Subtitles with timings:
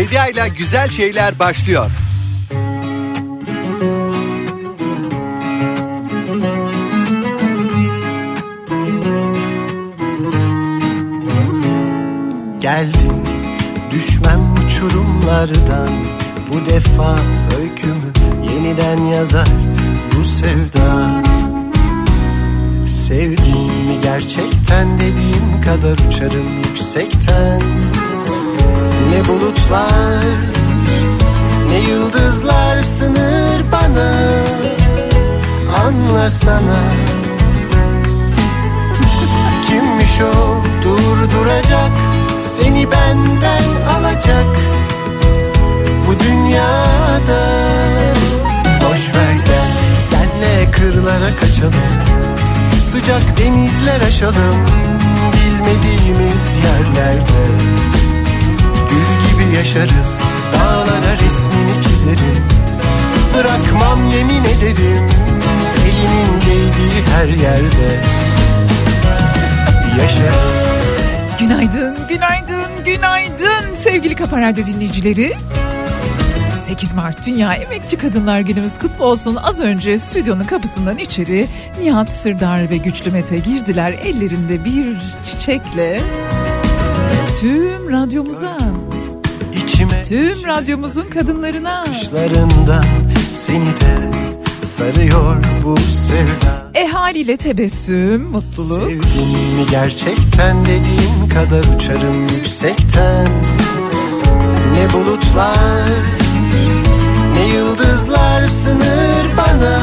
[0.00, 1.90] Bedia ile güzel şeyler başlıyor.
[12.60, 13.22] Geldim
[13.90, 15.90] düşmem uçurumlardan.
[16.52, 17.16] Bu defa
[17.60, 18.12] öykümü
[18.52, 19.48] yeniden yazar
[20.16, 21.22] bu sevda.
[22.86, 23.54] Sevdim
[23.86, 27.60] mi gerçekten dediğim kadar uçarım yüksekten
[29.10, 30.24] Ne bulutlar
[31.68, 34.10] ne yıldızlar sınır bana.
[35.86, 36.80] Anlasana
[39.66, 41.90] Kimmiş o durduracak
[42.40, 43.64] Seni benden
[43.96, 44.46] alacak.
[46.06, 47.40] Bu dünyada.
[48.80, 49.70] Boş ver gel
[50.10, 51.74] senle kırlara kaçalım.
[52.80, 54.56] Sıcak denizler aşalım.
[55.32, 57.99] Bilmediğimiz yerlerde
[59.00, 60.20] Gül gibi yaşarız
[60.52, 62.44] Dağlara resmini çizerim
[63.34, 65.08] Bırakmam yemin ederim
[65.84, 68.00] Elinin değdiği her yerde
[69.98, 70.60] Yaşarım
[71.40, 75.32] Günaydın, günaydın, günaydın sevgili Kafa Radyo dinleyicileri.
[76.66, 79.38] 8 Mart Dünya Emekçi Kadınlar Günümüz kutlu olsun.
[79.42, 81.46] Az önce stüdyonun kapısından içeri
[81.82, 83.92] Nihat Sırdar ve Güçlü Mete girdiler.
[83.92, 86.00] Ellerinde bir çiçekle
[87.40, 88.58] tüm radyomuza,
[90.10, 91.84] tüm radyomuzun kadınlarına.
[91.84, 92.84] Kışlarından
[93.32, 94.16] seni de
[94.66, 96.70] sarıyor bu sevda.
[96.74, 98.82] E haliyle tebessüm, mutluluk.
[98.82, 103.28] Sevdin mi gerçekten dediğin kadar uçarım yüksekten.
[104.72, 105.88] Ne bulutlar
[107.34, 109.78] ne yıldızlar sınır bana.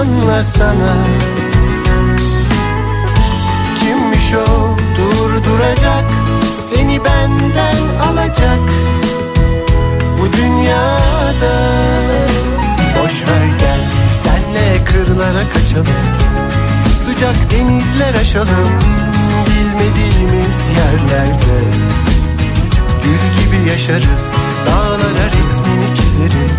[0.00, 0.96] Anlasana.
[3.80, 6.04] Kimmiş o durduracak
[6.52, 7.76] Seni benden
[8.08, 8.58] alacak
[10.18, 11.54] Bu dünyada.
[12.98, 13.80] Boş ver gel
[14.22, 15.98] senle kırlara kaçalım.
[17.04, 18.68] Sıcak denizler aşalım.
[19.46, 21.64] Bilmediğimiz yerlerde
[23.02, 24.34] Gül gibi yaşarız.
[24.66, 26.50] Dağlara resmini çizerim.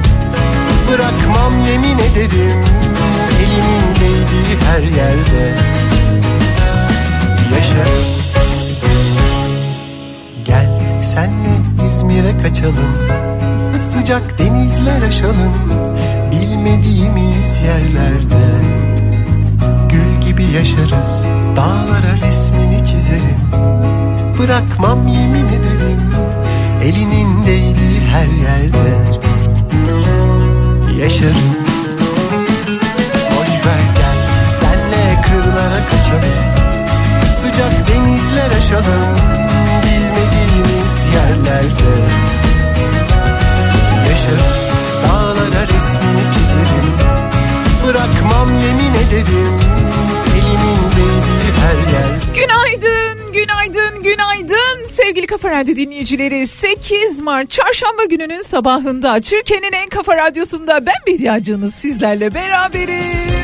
[0.91, 2.63] Bırakmam yemin ederim
[3.39, 5.55] Elimin değdiği her yerde.
[7.55, 8.18] Yaşarım
[11.19, 12.93] senle İzmir'e kaçalım
[13.81, 15.53] Sıcak denizler aşalım
[16.31, 18.45] Bilmediğimiz yerlerde.
[19.89, 23.39] Gül gibi yaşarız Dağlara resmini çizerim.
[24.39, 26.01] Bırakmam yemin ederim
[26.83, 28.77] Elinin değdiği her yerde.
[31.01, 31.55] Yaşarım.
[33.31, 34.19] Boş ver gel
[34.59, 36.39] Senle kırlara kaçalım
[37.41, 39.58] Sıcak denizler aşalım
[41.15, 41.91] yerlerde
[44.09, 44.69] Yaşarız
[45.03, 46.93] Dağlara resmini çizerim
[47.87, 49.59] Bırakmam yemin ederim
[50.35, 56.47] Elimin değdiği her yer Günaydın, günaydın, günaydın sevgili Kafa Radyo dinleyicileri.
[56.47, 63.39] 8 Mart çarşamba gününün sabahında Türkiye'nin en kafa radyosunda ben Bediacınız sizlerle beraberim.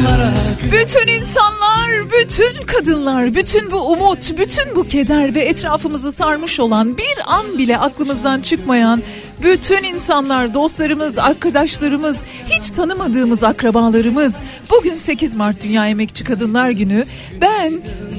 [0.00, 0.32] İnsanlara.
[0.72, 7.18] Bütün insanlar, bütün kadınlar, bütün bu umut, bütün bu keder ve etrafımızı sarmış olan bir
[7.26, 9.02] an bile aklımızdan çıkmayan
[9.42, 12.16] bütün insanlar, dostlarımız, arkadaşlarımız,
[12.50, 14.36] hiç tanımadığımız akrabalarımız.
[14.70, 17.04] Bugün 8 Mart Dünya Emekçi Kadınlar Günü.
[17.40, 17.74] Ben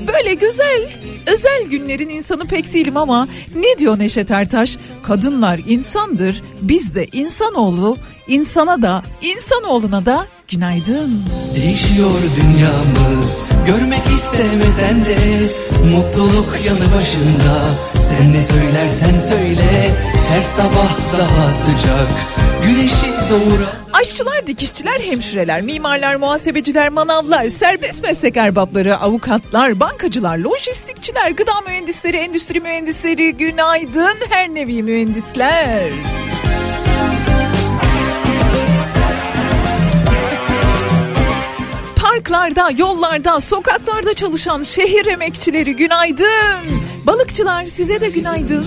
[0.07, 0.89] böyle güzel,
[1.27, 4.77] özel günlerin insanı pek değilim ama ne diyor Neşet Ertaş?
[5.03, 11.23] Kadınlar insandır, biz de insanoğlu, insana da, insanoğluna da günaydın.
[11.55, 15.17] Değişiyor dünyamız Görmek istemesen de
[15.95, 17.67] Mutluluk yanı başında
[18.09, 19.95] Sen ne söylersen söyle
[20.31, 22.09] Her sabah daha sıcak
[22.63, 31.61] Güneşi doğuran Aşçılar, dikişçiler, hemşireler, mimarlar, muhasebeciler, manavlar, serbest meslek erbapları, avukatlar, bankacılar, lojistikçiler, gıda
[31.61, 35.89] mühendisleri, endüstri mühendisleri, günaydın her nevi mühendisler.
[41.95, 46.90] Parklarda, yollarda, sokaklarda çalışan şehir emekçileri günaydın.
[47.07, 48.65] Balıkçılar size de günaydın.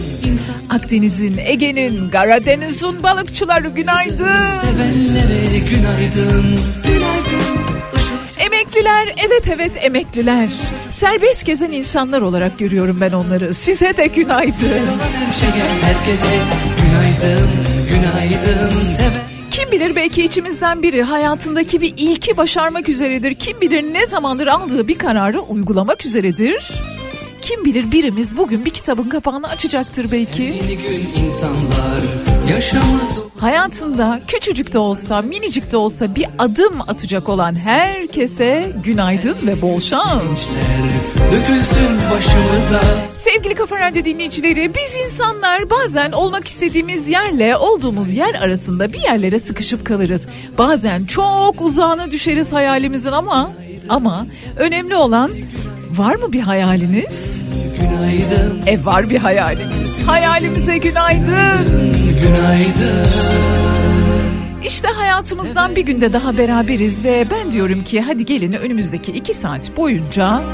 [0.71, 4.29] Akdeniz'in, Ege'nin, Karadeniz'in balıkçıları günaydın.
[4.63, 6.59] Sevenlere günaydın
[8.39, 10.49] Emekliler, evet evet emekliler.
[10.91, 13.55] Serbest gezen insanlar olarak görüyorum ben onları.
[13.55, 14.53] Size de günaydın.
[14.53, 16.39] Olan her şeye herkese
[16.79, 17.49] günaydın
[17.89, 23.35] günaydın deme Kim bilir belki içimizden biri hayatındaki bir ilki başarmak üzeredir.
[23.35, 26.73] Kim bilir ne zamandır aldığı bir kararı uygulamak üzeredir.
[27.41, 30.55] Kim bilir birimiz bugün bir kitabın kapağını açacaktır belki.
[33.41, 39.81] Hayatında küçücük de olsa minicik de olsa bir adım atacak olan herkese günaydın ve bol
[39.81, 40.47] şans.
[41.33, 42.81] dökülsün başımıza
[43.25, 49.39] Sevgili Kafa Radyo dinleyicileri biz insanlar bazen olmak istediğimiz yerle olduğumuz yer arasında bir yerlere
[49.39, 50.27] sıkışıp kalırız.
[50.59, 53.51] Bazen çok uzağına düşeriz hayalimizin ama
[53.89, 54.27] ama
[54.57, 55.31] önemli olan
[55.91, 57.49] var mı bir hayaliniz?
[57.81, 60.07] Günaydın E var bir hayalimiz.
[60.07, 61.67] Hayalimize günaydın.
[62.23, 63.07] günaydın
[64.65, 69.77] İşte hayatımızdan bir günde daha beraberiz ve ben diyorum ki hadi gelin önümüzdeki iki saat
[69.77, 70.45] boyunca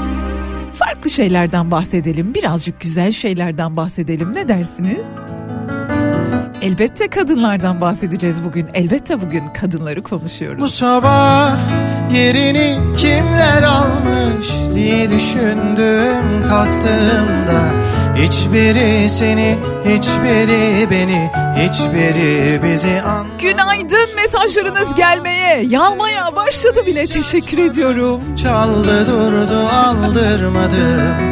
[0.71, 2.33] farklı şeylerden bahsedelim.
[2.33, 4.33] Birazcık güzel şeylerden bahsedelim.
[4.33, 5.07] Ne dersiniz?
[6.61, 8.67] Elbette kadınlardan bahsedeceğiz bugün.
[8.73, 10.61] Elbette bugün kadınları konuşuyoruz.
[10.61, 11.57] Bu sabah
[12.11, 17.61] yerini kimler almış diye düşündüm kalktığımda
[18.15, 23.27] Hiçbiri seni, hiçbiri beni, hiçbiri bizi an.
[23.41, 27.05] Günaydın mesajlarınız gelmeye, yağmaya başladı bile.
[27.05, 28.21] Teşekkür ediyorum.
[28.37, 31.31] Çaldı durdu aldırmadım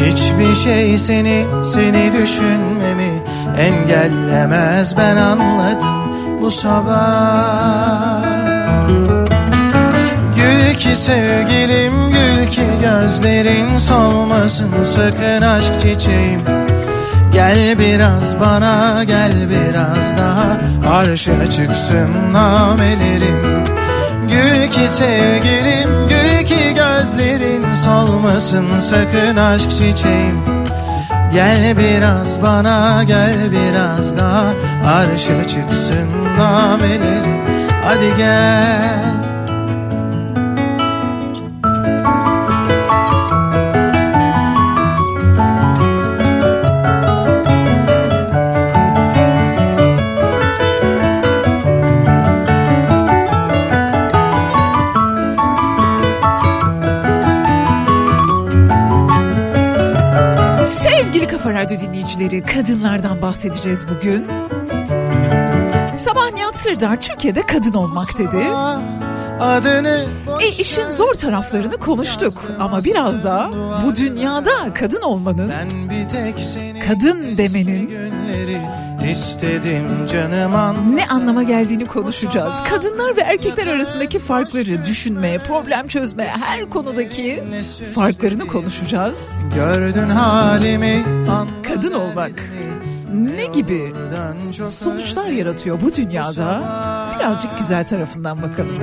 [0.00, 3.22] Hiçbir şey seni, seni düşünmemi
[3.58, 5.98] engellemez ben anladım
[6.40, 8.22] bu sabah.
[10.36, 16.40] Gül ki sevgilim gül ki gözlerin solmasın sakın aşk çiçeğim.
[17.32, 20.56] Gel biraz bana gel biraz daha
[20.98, 23.64] arşa çıksın namelerim.
[24.22, 30.57] Gül ki sevgilim gül ki gözlerin solmasın sakın aşk çiçeğim
[31.32, 34.52] Gel biraz bana gel biraz daha.
[34.86, 36.08] Arşa çıksın
[36.38, 37.40] namelerim.
[37.84, 39.17] Hadi gel
[62.30, 64.26] Dinleyicileri, kadınlardan bahsedeceğiz bugün.
[65.94, 68.44] Sabah Nihat Sırdar Türkiye'de kadın olmak dedi.
[70.42, 73.50] E işin zor taraflarını konuştuk ama biraz da
[73.86, 75.52] bu dünyada kadın olmanın,
[76.88, 77.90] kadın demenin
[79.10, 82.54] istedim canım an ne anlama geldiğini konuşacağız.
[82.70, 87.44] Kadınlar ve erkekler arasındaki farkları düşünmeye, problem çözmeye, her konudaki
[87.94, 89.18] farklarını konuşacağız.
[89.54, 92.32] Gördün halimi an Kadın olmak
[93.12, 93.92] ne gibi
[94.68, 96.62] sonuçlar yaratıyor bu dünyada?
[97.16, 98.76] Birazcık güzel tarafından bakalım.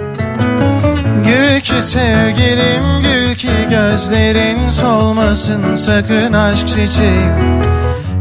[1.26, 7.62] Gül ki sevgilim gül ki gözlerin solmasın sakın aşk çiçeğim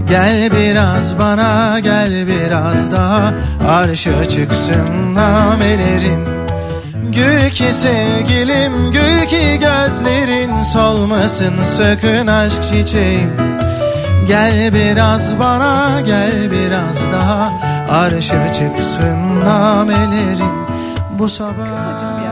[0.08, 3.34] Gel biraz bana gel biraz daha
[3.68, 6.24] arşa çıksın namelerim.
[7.12, 13.53] Gül ki sevgilim gül ki gözlerin solmasın sakın aşk çiçeğim
[14.26, 17.52] Gel biraz bana gel biraz daha
[17.90, 20.66] arşa çıksın namelerim
[21.18, 22.24] bu sabah.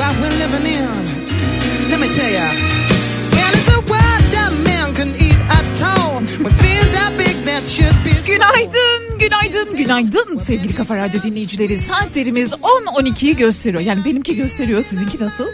[0.00, 1.90] what we're living in.
[1.90, 2.48] Let me tell ya.
[3.44, 6.20] And it's a world that man can eat at all.
[6.42, 8.12] When things are big that should be.
[8.26, 8.99] Günaydın,
[9.30, 11.78] günaydın, günaydın sevgili Kafa Radyo dinleyicileri.
[11.78, 13.82] Saatlerimiz 10-12'yi gösteriyor.
[13.82, 15.44] Yani benimki gösteriyor, sizinki nasıl?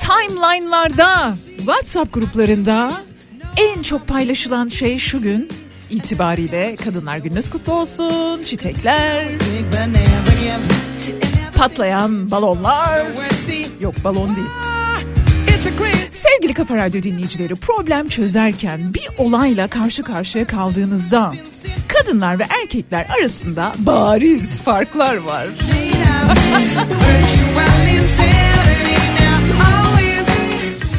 [0.00, 2.92] Timeline'larda, WhatsApp gruplarında
[3.56, 5.48] en çok paylaşılan şey şu gün
[5.90, 9.26] itibariyle Kadınlar Gününüz kutlu olsun, çiçekler,
[11.56, 13.06] patlayan balonlar.
[13.80, 14.79] Yok balon değil.
[16.50, 21.32] Sevgili Kafa Radyo dinleyicileri problem çözerken bir olayla karşı karşıya kaldığınızda
[21.88, 25.46] kadınlar ve erkekler arasında bariz farklar var.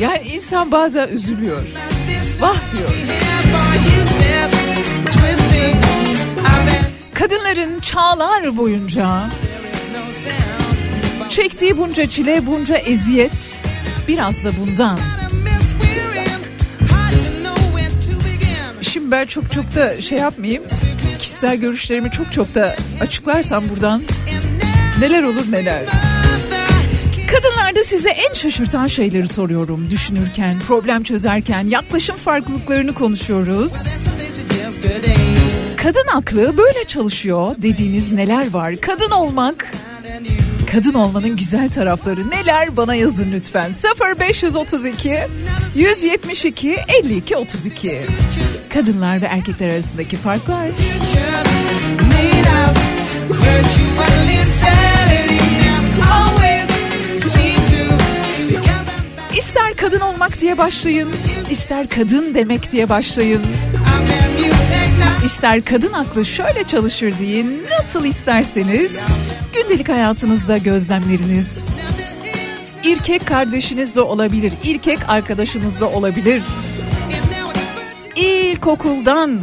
[0.01, 1.67] Yani insan bazen üzülüyor.
[2.39, 2.91] Vah diyor.
[7.13, 9.29] Kadınların çağlar boyunca
[11.29, 13.61] çektiği bunca çile, bunca eziyet
[14.07, 14.99] biraz da bundan.
[18.91, 20.63] Şimdi ben çok çok da şey yapmayayım.
[21.19, 24.01] Kişisel görüşlerimi çok çok da açıklarsam buradan
[24.99, 25.85] neler olur neler.
[27.31, 29.89] Kadınlarda size en şaşırtan şeyleri soruyorum.
[29.89, 33.73] Düşünürken, problem çözerken, yaklaşım farklılıklarını konuşuyoruz.
[35.77, 38.75] Kadın aklı böyle çalışıyor dediğiniz neler var?
[38.75, 39.71] Kadın olmak,
[40.71, 43.71] kadın olmanın güzel tarafları neler bana yazın lütfen.
[44.19, 45.23] 0532
[45.75, 48.01] 172 52 32.
[48.73, 50.67] Kadınlar ve erkekler arasındaki farklar.
[59.37, 61.09] İster kadın olmak diye başlayın,
[61.49, 63.43] ister kadın demek diye başlayın.
[65.25, 68.91] İster kadın aklı şöyle çalışır deyin, nasıl isterseniz
[69.61, 71.59] gündelik hayatınızda gözlemleriniz.
[72.83, 76.43] İrkek kardeşiniz de olabilir, irkek arkadaşınız da olabilir.
[78.15, 79.41] İlkokuldan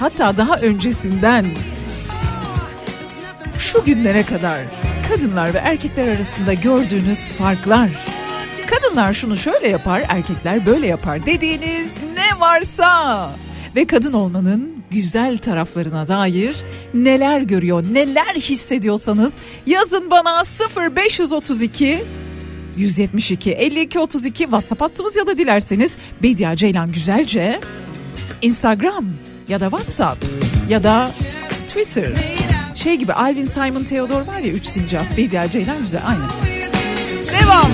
[0.00, 1.46] hatta daha öncesinden
[3.58, 4.60] şu günlere kadar
[5.08, 7.88] kadınlar ve erkekler arasında gördüğünüz farklar.
[8.66, 13.30] Kadınlar şunu şöyle yapar, erkekler böyle yapar dediğiniz ne varsa
[13.76, 16.56] ve kadın olmanın güzel taraflarına dair
[16.94, 19.34] neler görüyor, neler hissediyorsanız
[19.66, 20.42] yazın bana
[20.96, 22.04] 0532
[22.76, 27.60] 172 52 32 WhatsApp hattımız ya da dilerseniz Bedia Ceylan Güzelce
[28.42, 29.04] Instagram
[29.48, 30.24] ya da WhatsApp
[30.68, 31.10] ya da
[31.68, 32.12] Twitter
[32.74, 36.30] şey gibi Alvin Simon Theodore var ya 3 sincap Bedia Ceylan Güzel aynen.
[37.40, 37.70] Devam.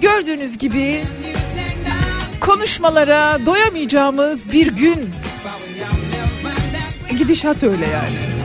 [0.00, 1.02] Gördüğünüz gibi
[2.48, 5.10] konuşmalara doyamayacağımız bir gün.
[7.18, 8.37] Gidişat öyle yani.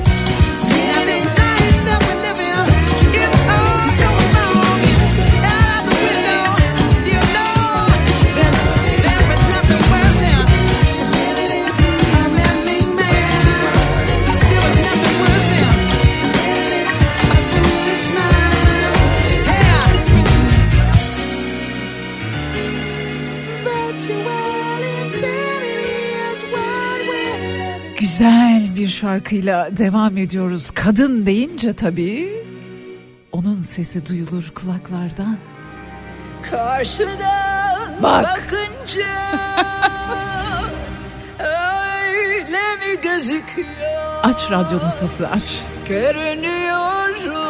[28.23, 30.71] Güzel bir şarkıyla devam ediyoruz.
[30.71, 32.29] Kadın deyince tabii
[33.31, 35.37] onun sesi duyulur kulaklardan.
[36.51, 38.23] Karşıdan Bak.
[38.23, 39.05] bakınca
[41.39, 44.19] öyle mi gözüküyor?
[44.23, 45.59] Aç radyonun sesi aç.
[45.87, 47.42] Görünüyorum.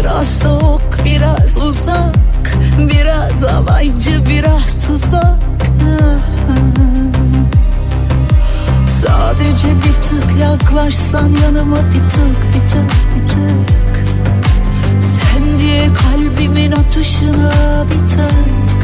[0.00, 2.16] Biraz soğuk, biraz uzak.
[2.78, 5.38] Biraz alaycı, biraz tuzak.
[8.86, 14.04] Sadece bir tık yaklaşsan yanıma bir tık, bir tık, bir tık.
[15.00, 18.79] Sen diye kalbimin atışına bir tık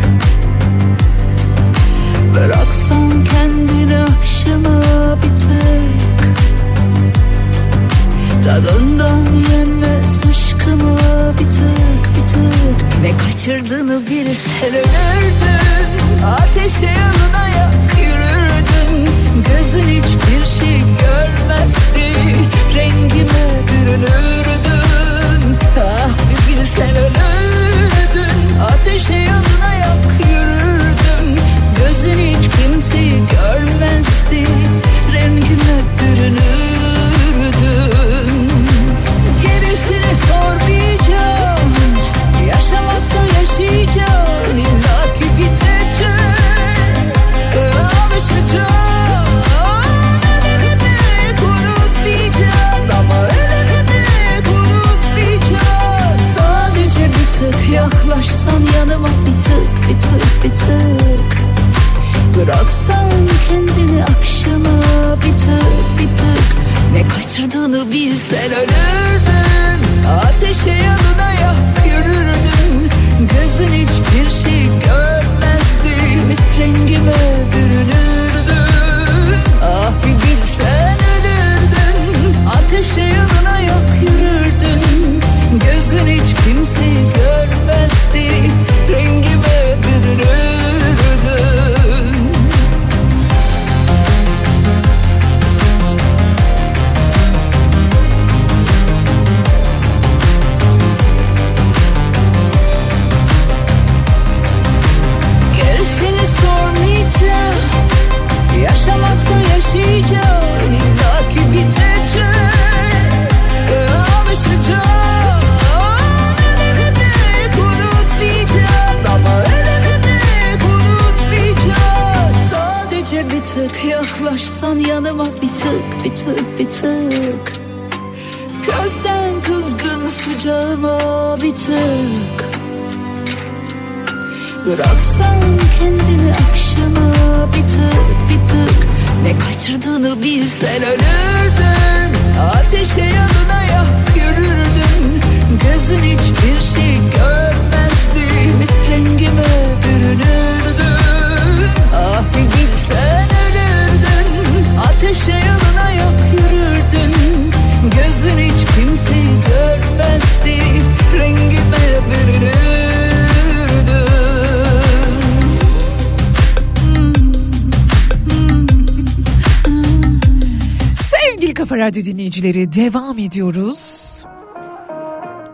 [172.06, 174.10] dinleyicileri devam ediyoruz.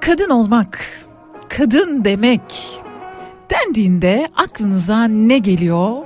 [0.01, 0.81] Kadın olmak,
[1.49, 2.41] kadın demek
[3.51, 5.97] dendiğinde aklınıza ne geliyor?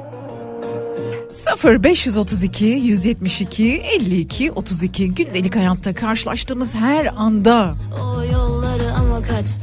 [1.32, 7.74] 0 532 172 52 32 gündelik hayatta karşılaştığımız her anda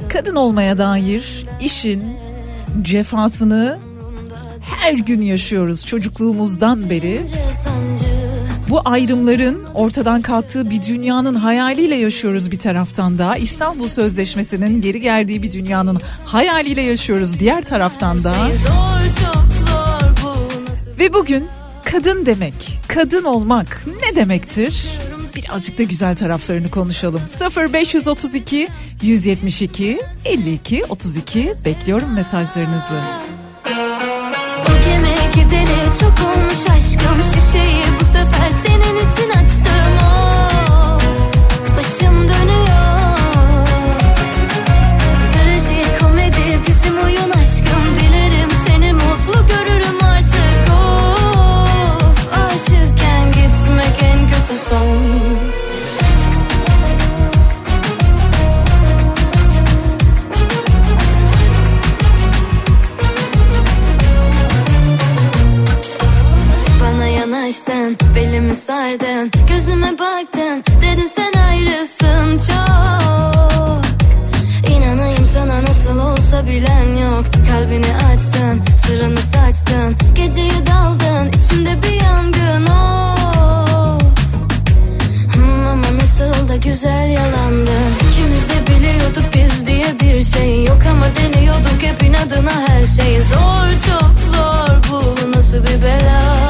[0.10, 2.04] kadın olmaya dair işin
[2.82, 3.80] cefasını
[4.62, 7.24] her gün yaşıyoruz çocukluğumuzdan beri.
[7.54, 8.43] sancı
[8.74, 13.36] Bu ayrımların ortadan kalktığı bir dünyanın hayaliyle yaşıyoruz bir taraftan da.
[13.36, 18.34] İstanbul Sözleşmesi'nin geri geldiği bir dünyanın hayaliyle yaşıyoruz diğer taraftan da.
[18.34, 21.48] Zor çok zor bu Ve bugün
[21.86, 24.86] kadın demek, kadın olmak ne demektir?
[25.36, 27.22] Birazcık da güzel taraflarını konuşalım.
[27.74, 28.68] 0532
[29.01, 33.01] 172 52 32 bekliyorum mesajlarınızı.
[36.00, 37.24] Çok olmuş aşkım.
[37.24, 39.98] Şişeyi bu sefer senin için açtım.
[40.02, 40.98] O
[41.78, 43.18] Başım dönüyor.
[45.34, 47.84] Trajikomedi bizim oyun aşkım.
[48.00, 50.74] Dilerim seni mutlu görürüm artık.
[50.74, 55.53] Of Aşıkken gitmek en kötü son
[67.43, 73.82] Yanaştın, belimi sardın Gözüme baktın, dedin sen ayrısın çok.
[74.71, 82.65] İnanayım sana nasıl olsa bilen yok Kalbini açtın, sırrını saçtın Geceyi daldın, içimde bir yangın
[82.65, 83.99] oh.
[85.34, 87.91] Hmm, Ama nasıl da güzel yalandın.
[88.10, 93.21] İkimiz de biliyorduk biz diye bir şey yok Ama deniyorduk hep inadına her şey.
[93.21, 96.43] Zor çok zor bu nasıl bir bela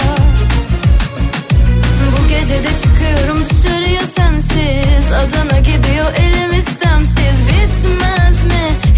[2.43, 5.12] Bu gece de çıkıyorum dışarıya sensiz.
[5.12, 7.43] Adana gidiyor elim istemsiz.
[7.47, 8.92] Bitmez mi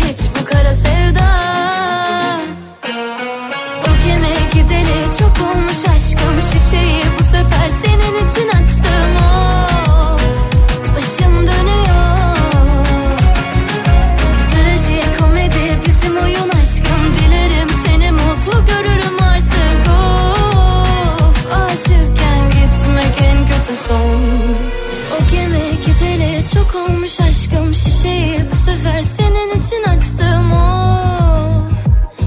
[28.75, 31.71] sefer senin için açtım Of.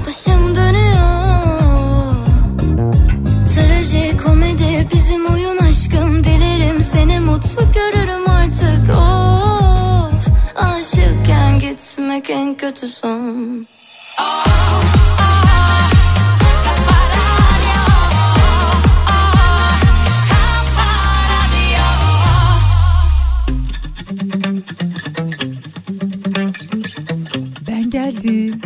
[0.07, 0.99] Başım dönüyor.
[3.55, 6.23] Trajikomedi bizim oyun aşkım.
[6.23, 10.27] Dilerim seni mutlu görürüm artık Of.
[10.55, 13.65] Aşıkken gitmek en kötü son.
[14.19, 15.98] Ben
[28.21, 28.61] geldim.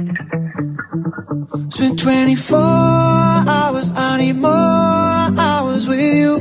[1.69, 6.39] Spent 24 hours, I need more hours with you.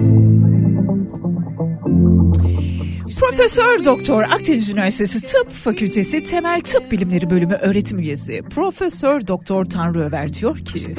[3.21, 10.01] Profesör Doktor Akdeniz Üniversitesi Tıp Fakültesi Temel Tıp Bilimleri Bölümü öğretim üyesi Profesör Doktor Tanrı
[10.01, 10.95] Över diyor ki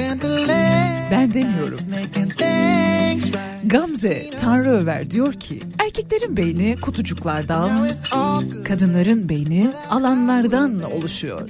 [1.11, 1.79] ben demiyorum.
[3.65, 7.89] Gamze Tanrı Över diyor ki erkeklerin beyni kutucuklardan,
[8.67, 11.49] kadınların beyni alanlardan oluşuyor.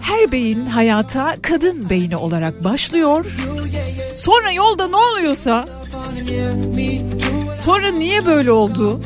[0.00, 3.26] Her beyin hayata kadın beyni olarak başlıyor.
[4.14, 5.64] Sonra yolda ne oluyorsa,
[7.64, 9.00] sonra niye böyle oldu?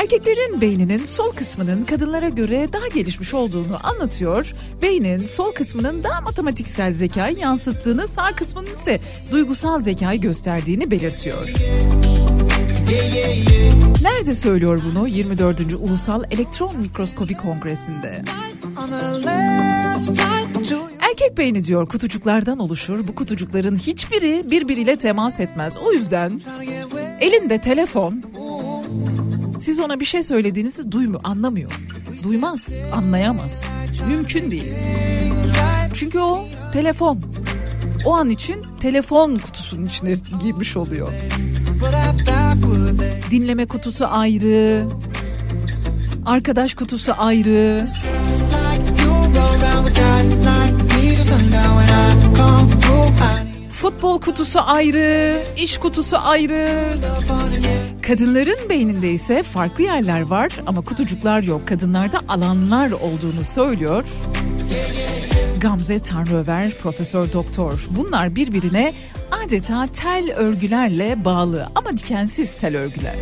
[0.00, 4.54] Erkeklerin beyninin sol kısmının kadınlara göre daha gelişmiş olduğunu anlatıyor.
[4.82, 9.00] Beynin sol kısmının daha matematiksel zekayı yansıttığını, sağ kısmının ise
[9.32, 11.52] duygusal zekayı gösterdiğini belirtiyor.
[14.02, 15.08] Nerede söylüyor bunu?
[15.08, 15.60] 24.
[15.80, 18.22] Ulusal Elektron Mikroskobi Kongresi'nde.
[21.00, 23.08] Erkek beyni diyor kutucuklardan oluşur.
[23.08, 25.76] Bu kutucukların hiçbiri birbiriyle temas etmez.
[25.76, 26.40] O yüzden
[27.20, 28.22] elinde telefon
[29.60, 31.80] siz ona bir şey söylediğinizi duymuyor, anlamıyor.
[32.22, 33.62] Duymaz, anlayamaz.
[34.08, 34.72] Mümkün değil.
[35.94, 37.20] Çünkü o telefon.
[38.04, 41.12] O an için telefon kutusunun içine girmiş oluyor.
[43.30, 44.86] Dinleme kutusu ayrı.
[46.26, 47.86] Arkadaş kutusu ayrı.
[53.80, 56.68] Futbol kutusu ayrı, iş kutusu ayrı.
[58.02, 61.68] Kadınların beyninde ise farklı yerler var ama kutucuklar yok.
[61.68, 64.04] Kadınlarda alanlar olduğunu söylüyor.
[65.60, 67.86] Gamze Tanrıöver, Profesör Doktor.
[67.90, 68.92] Bunlar birbirine
[69.44, 73.16] adeta tel örgülerle bağlı ama dikensiz tel örgüler.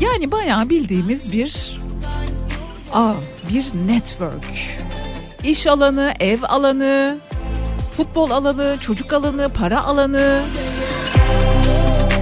[0.00, 1.80] Yani bayağı bildiğimiz bir
[2.92, 3.14] ağ,
[3.48, 4.44] bir network.
[5.44, 7.18] İş alanı, ev alanı,
[7.92, 10.42] futbol alanı, çocuk alanı, para alanı,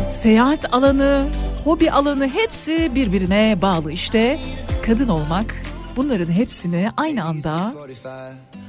[0.09, 1.27] seyahat alanı,
[1.65, 3.93] hobi alanı hepsi birbirine bağlı.
[3.93, 4.39] İşte
[4.87, 5.55] kadın olmak
[5.97, 7.73] bunların hepsini aynı anda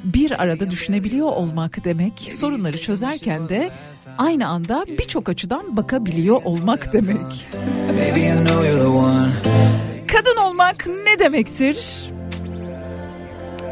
[0.04, 2.32] bir arada düşünebiliyor olmak demek.
[2.38, 3.72] Sorunları çözerken de
[4.18, 7.48] aynı anda birçok açıdan bakabiliyor olmak demek.
[10.08, 12.10] Kadın olmak ne demektir?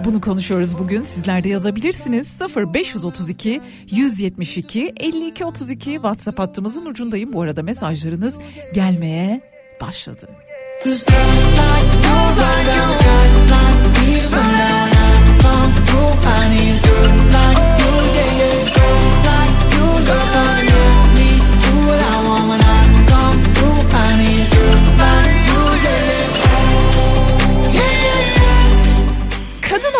[0.05, 1.01] Bunu konuşuyoruz bugün.
[1.01, 2.41] Sizler de yazabilirsiniz.
[2.55, 7.33] 0532 172 52 32 WhatsApp hattımızın ucundayım.
[7.33, 8.39] Bu arada mesajlarınız
[8.73, 9.41] gelmeye
[9.81, 10.29] başladı.
[10.83, 11.13] Girls like
[12.07, 12.79] you like
[16.25, 16.79] I need
[17.35, 18.59] like you, yeah, yeah.
[18.75, 20.98] Girls like you love fun and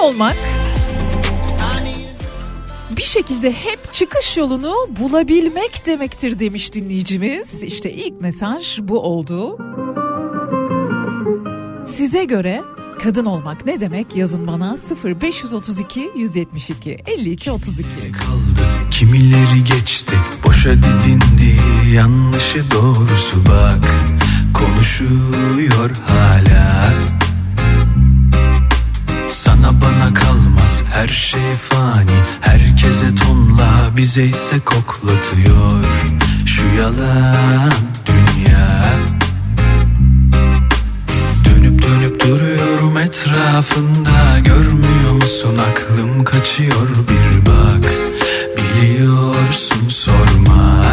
[0.01, 0.35] olmak
[2.99, 7.63] bir şekilde hep çıkış yolunu bulabilmek demektir demiş dinleyicimiz.
[7.63, 9.57] İşte ilk mesaj bu oldu.
[11.85, 12.62] Size göre
[13.03, 14.15] kadın olmak ne demek?
[14.15, 17.89] Yazın bana 0532 172 52 32.
[18.12, 21.55] kaldı Kimileri geçti boşa didindi
[21.93, 23.85] Yanlışı doğrusu bak
[24.53, 26.89] Konuşuyor hala
[29.62, 30.84] Sana bana kalmaz.
[30.93, 32.12] Her şey fani.
[32.41, 35.86] Herkese tonla bize ise koklatıyor.
[36.45, 37.72] Şu yalan
[38.06, 38.84] dünya.
[41.45, 44.39] Dönüp dönüp duruyorum etrafında.
[44.45, 45.58] Görmüyor musun?
[45.72, 47.91] Aklım kaçıyor bir bak.
[48.58, 50.84] Biliyorsun sorma.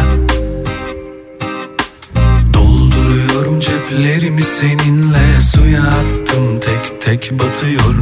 [2.53, 5.41] Dolduruyorum ceplerimi seninle.
[5.41, 7.93] Suya attım tek tek batıyor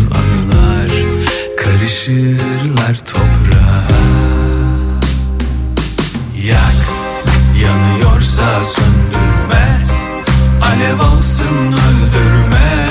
[1.95, 3.87] Karışırlar toprağa.
[6.43, 6.85] Yak
[7.63, 9.85] yanıyorsa söndürme.
[10.65, 12.87] Alev alsın öldürme.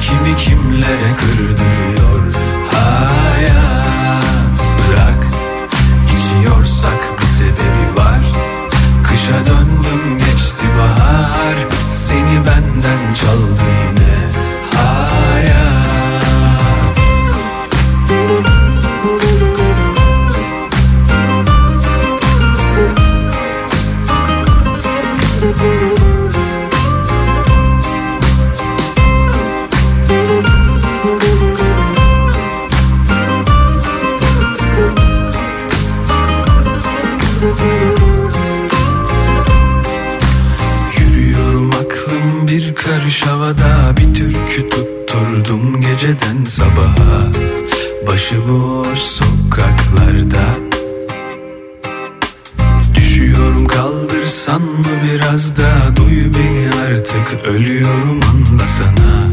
[0.00, 2.32] Kimi kimlere kırdırıyor
[2.72, 4.60] hayat?
[4.88, 5.26] Bırak
[6.06, 8.20] içiyorsak bir sebebi var.
[9.04, 11.56] Kışa döndüm geçti bahar.
[11.90, 13.49] Seni benden çaldı
[48.30, 50.44] Başıboş sokaklarda.
[52.94, 59.24] Düşüyorum kaldırsan mı biraz da Duy beni artık ölüyorum anlasana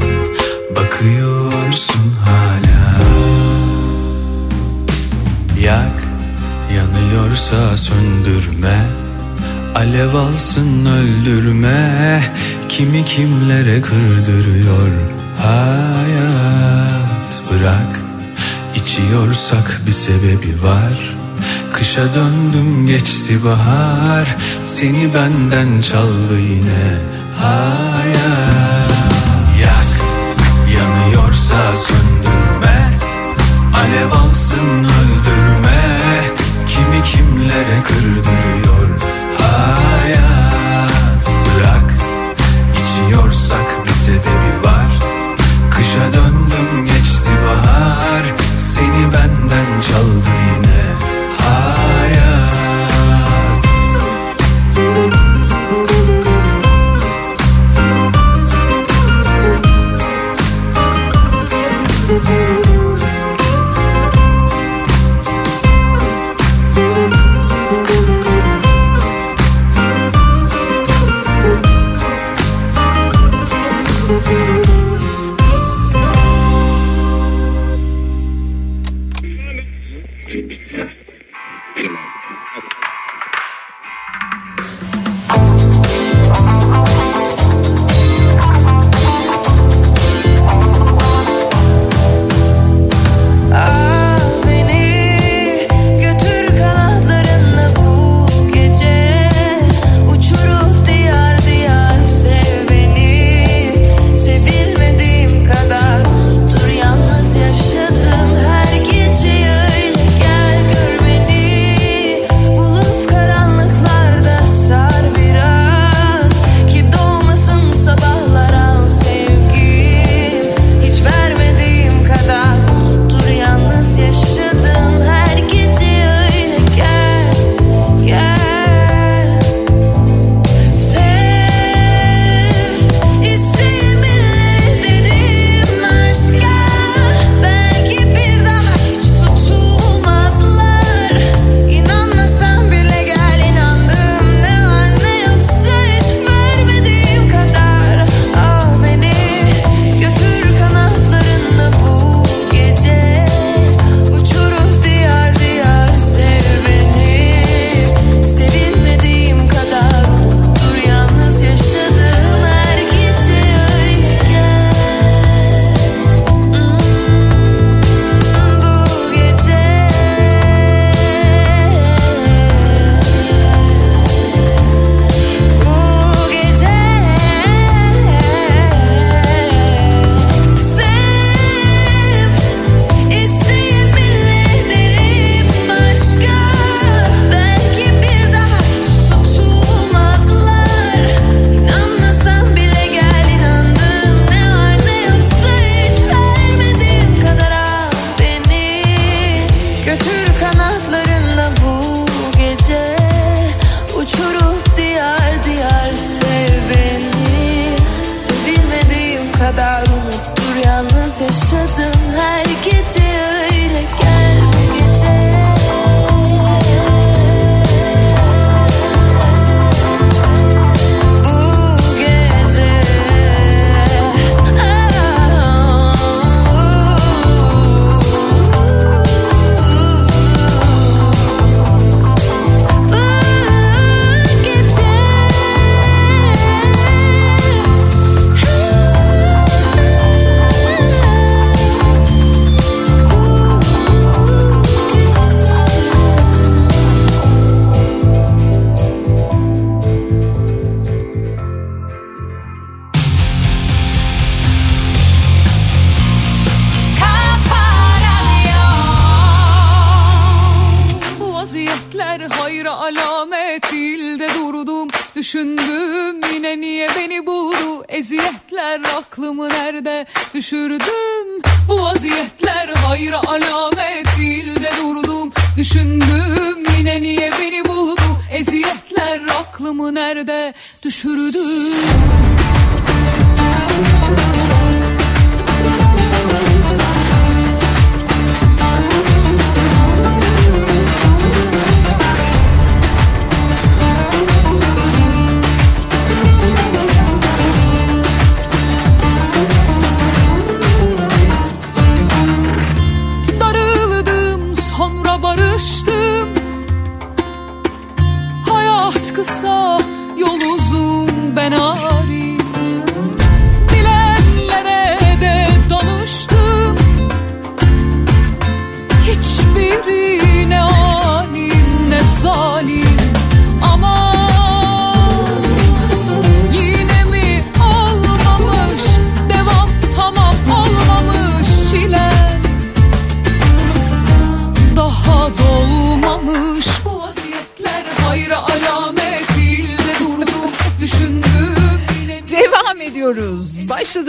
[0.75, 2.99] Bakıyorsun hala.
[5.61, 6.03] Yak
[6.75, 8.85] yanıyorsa söndürme.
[9.75, 12.21] Alev alsın öldürme.
[12.69, 14.91] Kimi kimlere kırdırıyor
[15.43, 16.37] hayat?
[17.51, 17.96] Bırak
[18.97, 21.15] içiyorsak bir sebebi var.
[21.73, 24.35] Kışa döndüm geçti bahar.
[24.61, 26.99] Seni benden çaldı yine
[27.41, 28.91] hayat
[29.61, 29.91] Yak
[30.79, 32.97] yanıyorsa söndürme.
[33.77, 35.99] Alev alsın öldürme.
[36.67, 38.99] Kimi kimlere kırdırıyor
[39.39, 41.27] hayat.
[41.45, 41.93] Bırak
[42.73, 44.91] içiyorsak bir sebebi var.
[45.71, 48.16] Kışa döndüm geçti Düşündüm
[48.77, 50.86] seni benden çaldı yine.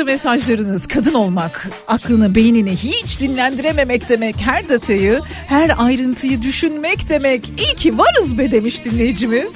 [0.08, 0.86] Mesajlarınız.
[0.86, 4.36] Kadın olmak, aklını, beynini hiç dinlendirememek demek.
[4.40, 7.48] Her detayı, her ayrıntıyı düşünmek demek.
[7.48, 9.54] İyi ki varız be demiş dinleyicimiz.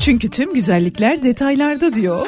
[0.00, 2.26] Çünkü tüm güzellikler detaylarda diyor.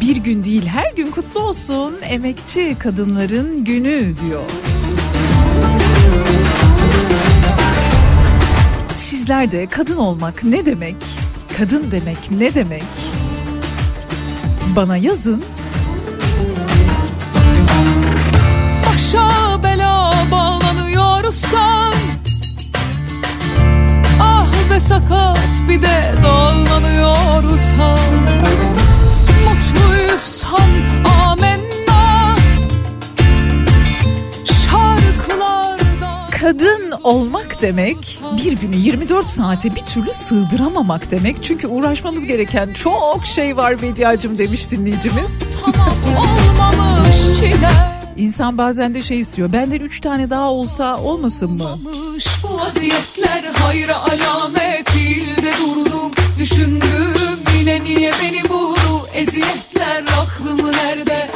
[0.00, 4.42] Bir gün değil her gün kutlu olsun emekçi kadınların günü diyor.
[8.94, 10.96] Sizler de kadın olmak ne demek?
[11.58, 12.84] Kadın demek ne demek?
[14.76, 15.44] Bana yazın.
[19.10, 21.94] başa bela bağlanıyorsan
[24.20, 27.98] Ah be sakat bir de dağlanıyorsan
[29.44, 30.70] Mutluysam
[31.22, 31.69] amenna
[36.40, 41.36] Kadın olmak demek bir günü 24 saate bir türlü sığdıramamak demek.
[41.42, 45.38] Çünkü uğraşmamız gereken çok şey var Bediacım demiş dinleyicimiz.
[45.62, 45.94] tamam
[48.16, 49.52] İnsan bazen de şey istiyor.
[49.52, 51.78] Benden 3 tane daha olsa olmasın mı?
[52.42, 61.30] Bu vaziyetler hayra alamet değil de durdum Düşündüm yine niye beni buldu eziyetler aklımı nerede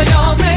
[0.00, 0.47] alamet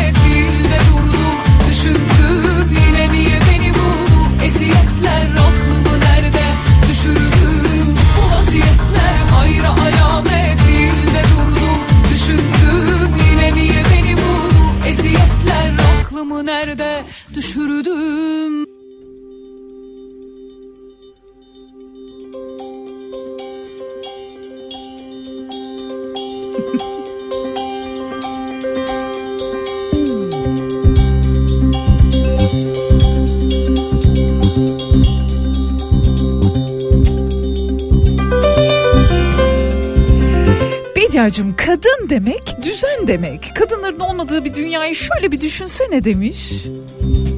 [41.21, 43.51] Bediacım kadın demek düzen demek.
[43.55, 46.65] Kadınların olmadığı bir dünyayı şöyle bir düşünsene demiş.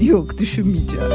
[0.02, 1.06] Yok düşünmeyeceğim.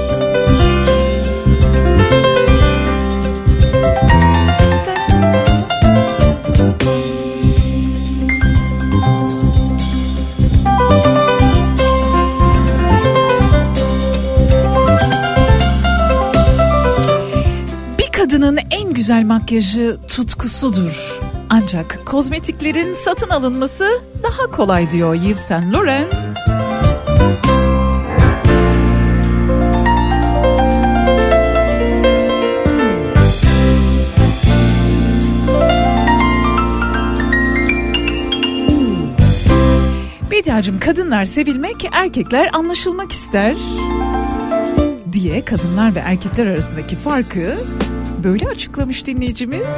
[17.98, 21.28] Bir kadının en güzel makyajı tutkusudur.
[21.50, 26.14] Ancak kozmetiklerin satın alınması daha kolay diyor Yves Saint Laurent.
[40.30, 43.56] Bediacım kadınlar sevilmek, erkekler anlaşılmak ister
[45.12, 47.54] diye kadınlar ve erkekler arasındaki farkı
[48.24, 49.76] böyle açıklamış dinleyicimiz.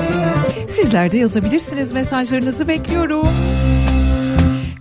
[0.68, 3.26] Sizler de yazabilirsiniz mesajlarınızı bekliyorum.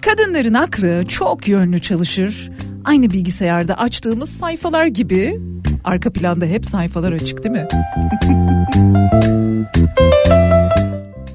[0.02, 2.52] Kadınların aklı çok yönlü çalışır.
[2.86, 5.40] Aynı bilgisayarda açtığımız sayfalar gibi.
[5.84, 7.68] Arka planda hep sayfalar açık değil mi?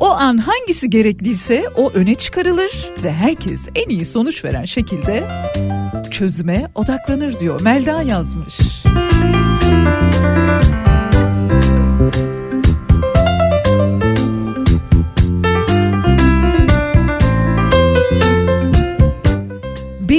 [0.01, 5.29] O an hangisi gerekliyse o öne çıkarılır ve herkes en iyi sonuç veren şekilde
[6.11, 7.61] çözüme odaklanır diyor.
[7.61, 8.59] Melda yazmış.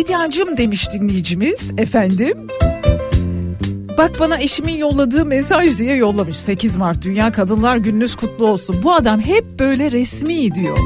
[0.05, 2.47] Bediacım demiş dinleyicimiz efendim.
[3.97, 6.37] Bak bana eşimin yolladığı mesaj diye yollamış.
[6.37, 8.75] 8 Mart Dünya Kadınlar Gününüz kutlu olsun.
[8.83, 10.77] Bu adam hep böyle resmi diyor.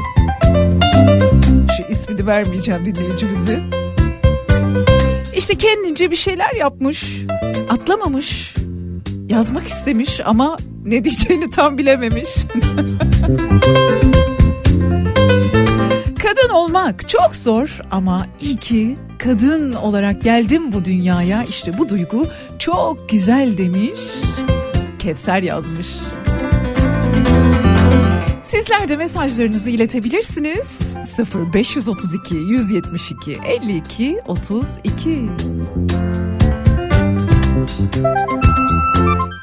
[1.76, 3.62] Şu ismini vermeyeceğim dinleyicimizin.
[5.36, 7.24] İşte kendince bir şeyler yapmış.
[7.68, 8.54] Atlamamış.
[9.28, 12.30] Yazmak istemiş ama ne diyeceğini tam bilememiş.
[16.22, 21.44] Kadın olmak çok zor ama iyi ki kadın olarak geldim bu dünyaya.
[21.44, 22.26] İşte bu duygu
[22.58, 24.00] çok güzel demiş.
[24.98, 25.88] Kevser yazmış.
[28.42, 30.94] Sizler de mesajlarınızı iletebilirsiniz.
[31.54, 35.28] 0532 172 52 32.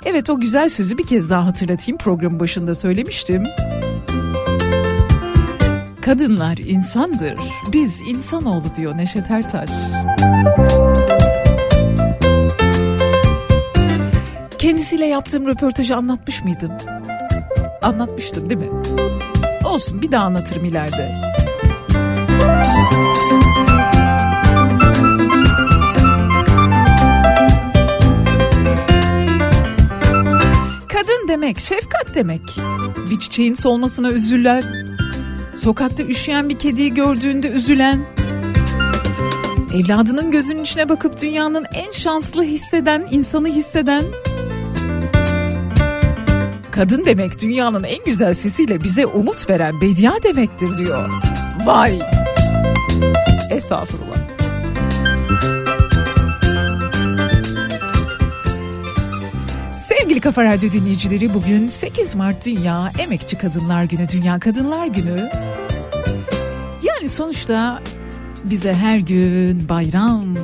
[0.05, 1.97] Evet o güzel sözü bir kez daha hatırlatayım.
[1.97, 3.43] Programın başında söylemiştim.
[6.07, 7.35] Kadınlar insandır.
[7.73, 9.69] Biz insanoğlu diyor Neşet Ertaş.
[14.57, 16.71] Kendisiyle yaptığım röportajı anlatmış mıydım?
[17.81, 18.69] Anlatmıştım değil mi?
[19.65, 21.15] Olsun bir daha anlatırım ileride.
[30.87, 32.41] Kadın demek şefkat demek.
[33.09, 34.63] Bir çiçeğin solmasına üzülen,
[35.57, 37.99] sokakta üşüyen bir kediyi gördüğünde üzülen,
[39.73, 44.03] evladının gözünün içine bakıp dünyanın en şanslı hisseden, insanı hisseden,
[46.71, 51.09] kadın demek dünyanın en güzel sesiyle bize umut veren bedia demektir diyor.
[51.65, 51.99] Vay!
[53.51, 54.26] Estağfurullah.
[60.07, 65.31] Sevgili Kafa Radyo dinleyicileri bugün 8 Mart Dünya Emekçi Kadınlar Günü, Dünya Kadınlar Günü.
[66.83, 67.83] Yani sonuçta
[68.43, 70.37] bize her gün bayram.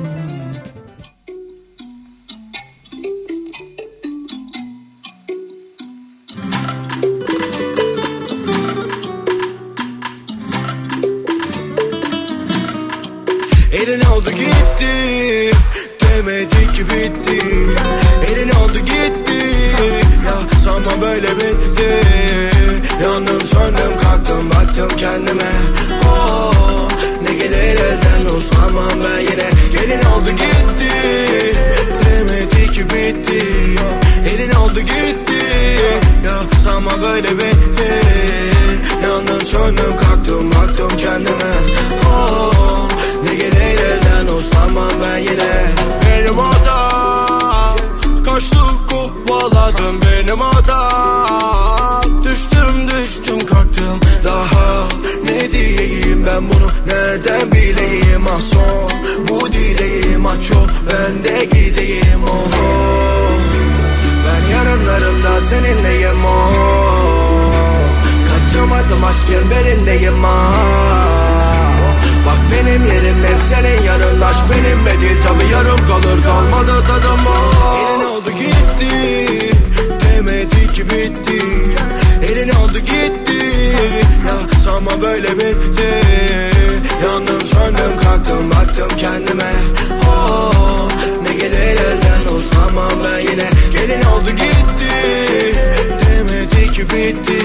[13.72, 15.56] Elin oldu gitti
[16.00, 17.46] Demedi ki bitti
[18.32, 19.33] Elin oldu gitti
[20.64, 22.00] Ya sanma böyle bitti.
[23.02, 25.52] Yandım söndüm kalktım baktım kendime.
[26.08, 26.88] Oh,
[27.22, 29.50] Ne gelir elden uslanmam ben yine.
[29.72, 30.92] Gelin oldu gitti.
[32.04, 33.44] Demedi ki bitti.
[34.34, 35.44] Elin oldu gitti.
[36.24, 37.90] Ya sanma böyle bitti.
[39.02, 41.52] Yandım söndüm kalktım baktım kendime.
[42.06, 42.88] Oh,
[43.24, 45.66] Ne gelir elden uslanmam ben yine.
[46.06, 47.76] Benim hatam
[48.24, 48.83] Kaçtım
[49.44, 54.88] kovaladım benim hatam Düştüm düştüm kalktım daha.
[55.24, 58.26] Ne diyeyim ben bunu nereden bileyim?
[58.36, 58.90] Ah son
[59.28, 62.24] Bu dileğim aç ol ben de gideyim.
[62.28, 63.38] Oh, oh.
[64.26, 66.52] Ben yarınlarımda seninleyim oh.
[68.28, 70.54] Kaçamadım aşk çemberindeyim ah
[72.26, 74.20] Bak benim yerim hep senin yarın.
[74.20, 77.53] Aşk benimle değil tabi yarım kalır kalmadı tadım ah.
[80.74, 81.38] Ki bitti
[82.22, 83.44] Elin oldu gitti.
[84.26, 85.88] Ya sanma böyle bitti.
[87.04, 89.52] Yandım söndüm kalktım baktım kendime.
[90.08, 90.88] Oh,
[91.22, 93.50] Ne gelir elden uslanmam ben yine.
[93.72, 94.94] Gelin oldu gitti.
[96.00, 97.44] Demedi ki bitti.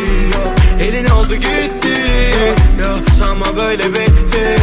[0.82, 1.95] Elin oldu gitti.
[2.82, 4.57] Ya sanma böyle bitti.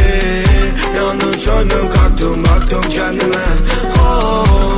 [0.97, 3.45] Yandım söndüm kalktım baktım kendime.
[3.99, 4.76] Oh,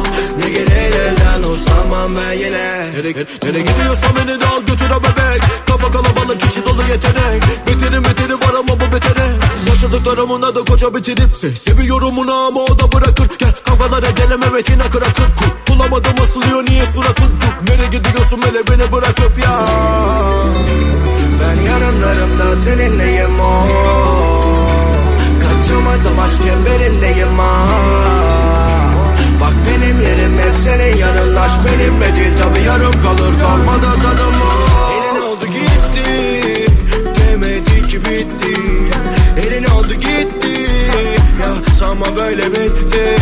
[1.10, 2.91] gelir elden uslanmam ben yine.
[2.93, 5.41] Nereye, nereye gidiyorsan beni de al götür bebek.
[5.68, 7.43] Kafa kalabalık içi dolu yetenek.
[7.68, 9.28] Beterim beteri var ama bu betere.
[9.70, 13.30] Yaşadıklarımın adı koca bitirip se Seviyorum onu ama o da bırakır.
[13.39, 15.26] Gel kafalara gelem evet yine kırakır.
[15.39, 17.32] Kul Bulamadım asılıyor niye suratın
[17.68, 19.60] Nereye gidiyorsun hele beni bırakıp ya?
[21.41, 23.66] Ben yarınlarımda seninleyim o.
[25.41, 28.59] Kaçamadım aşk çemberindeyim ha
[29.50, 31.36] Bak benim yerim hep senin yanın.
[31.36, 33.39] Aşk benimle değil tabi yarım kalır.
[33.39, 36.66] Kalmadı tadım o Elin oldu gitti.
[37.16, 38.62] Demedi ki bitti.
[39.38, 40.62] Elin oldu gitti.
[41.41, 43.16] Ya sanma böyle bitti.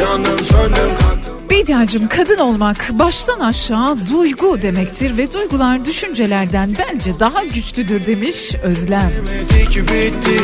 [0.00, 7.44] Yandım söndüm kalktım Bediacım kadın olmak baştan aşağı duygu demektir ve duygular düşüncelerden bence daha
[7.44, 9.10] güçlüdür demiş Özlem.
[9.16, 10.42] Demedi ki bitti.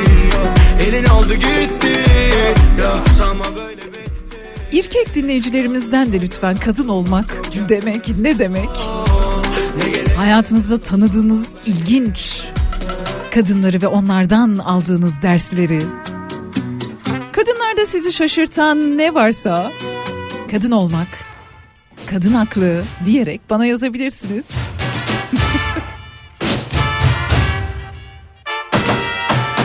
[0.89, 1.93] Elin oldu gitti.
[2.81, 3.88] Ya sanma böyle
[4.73, 7.37] İrkek dinleyicilerimizden de lütfen kadın olmak
[7.69, 8.69] demek ne demek?
[10.17, 12.43] Hayatınızda tanıdığınız ilginç
[13.31, 15.83] kadınları ve onlardan aldığınız dersleri.
[17.33, 19.73] Kadınlarda sizi şaşırtan ne varsa
[20.51, 21.09] kadın olmak,
[22.07, 24.47] kadın haklı diyerek bana yazabilirsiniz.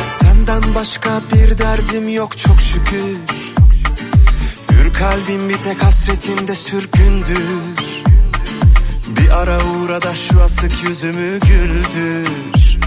[0.04, 3.18] Senden başka bir derdim yok çok şükür
[4.94, 8.04] kalbim bir tek hasretinde sürgündür.
[9.08, 12.78] Bir ara uğra da şu asık yüzümü güldür.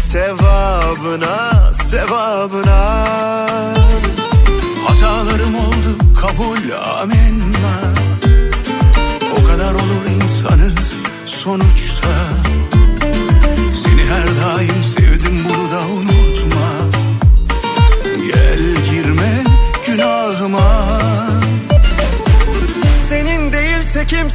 [0.00, 3.06] Sevabına, sevabına.
[4.86, 7.94] Hatalarım oldu kabul amenna.
[9.40, 12.08] O kadar olur insanız sonuçta.
[13.84, 15.55] Seni her daim sevdim bunu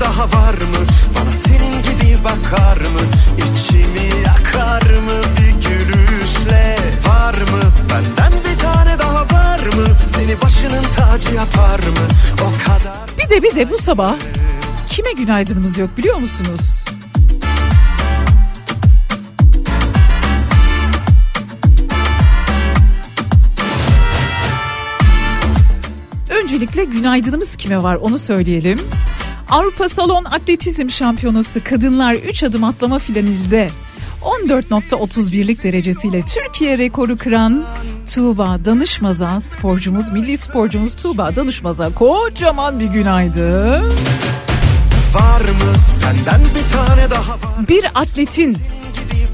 [0.00, 0.86] daha var mı?
[1.14, 3.00] Bana senin gibi bakar mı?
[3.38, 5.22] İçimi yakar mı?
[5.36, 6.76] Bir gülüşle
[7.08, 7.60] Var mı?
[7.90, 9.86] Benden bir tane daha var mı?
[10.14, 12.06] Seni başının tacı yapar mı?
[12.40, 14.14] O kadar Bir de bir de bu sabah
[14.86, 16.60] kime günaydınımız yok biliyor musunuz?
[26.42, 28.78] Öncelikle günaydınımız kime var onu söyleyelim.
[29.48, 33.70] Avrupa Salon Atletizm Şampiyonası kadınlar 3 adım atlama finalinde
[34.20, 37.64] 14.31'lik derecesiyle Türkiye rekoru kıran
[38.14, 43.92] Tuğba Danışmaz'a sporcumuz, milli sporcumuz Tuğba Danışmaz'a kocaman bir günaydın.
[45.14, 48.56] Var mı senden bir tane daha var Bir atletin,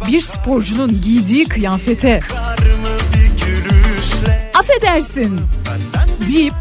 [0.08, 2.20] bir sporcunun giydiği kıyafete
[4.54, 5.40] affedersin
[6.28, 6.54] deyip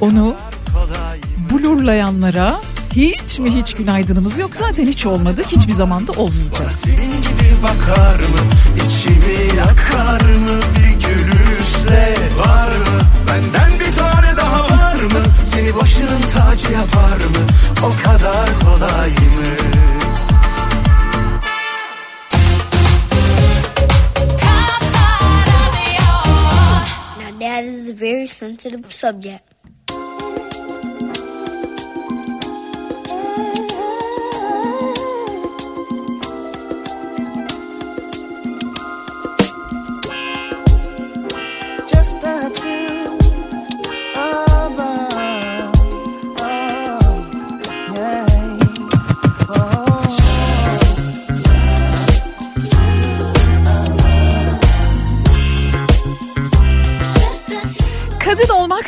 [0.00, 0.34] onu
[1.52, 2.60] blurlayanlara
[2.92, 4.56] hiç mi hiç günaydınımız yok.
[4.56, 6.72] Zaten hiç olmadı, hiçbir zamanda olmayacak.
[6.72, 8.40] Senin gibi bakar mı?
[8.76, 10.60] İçimi yakar mı?
[10.76, 13.00] Bir gülüşle Var mı?
[13.26, 15.22] Benden bir tane daha var mı?
[15.44, 17.46] Seni başının tacı yapar mı?
[17.82, 19.99] O kadar kolay mı
[27.40, 29.49] that is a very sensitive subject.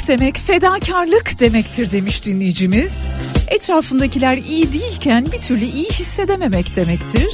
[0.02, 3.12] Olmak demek fedakarlık demektir demiş dinleyicimiz.
[3.48, 7.28] Etrafındakiler iyi değilken bir türlü iyi hissedememek demektir.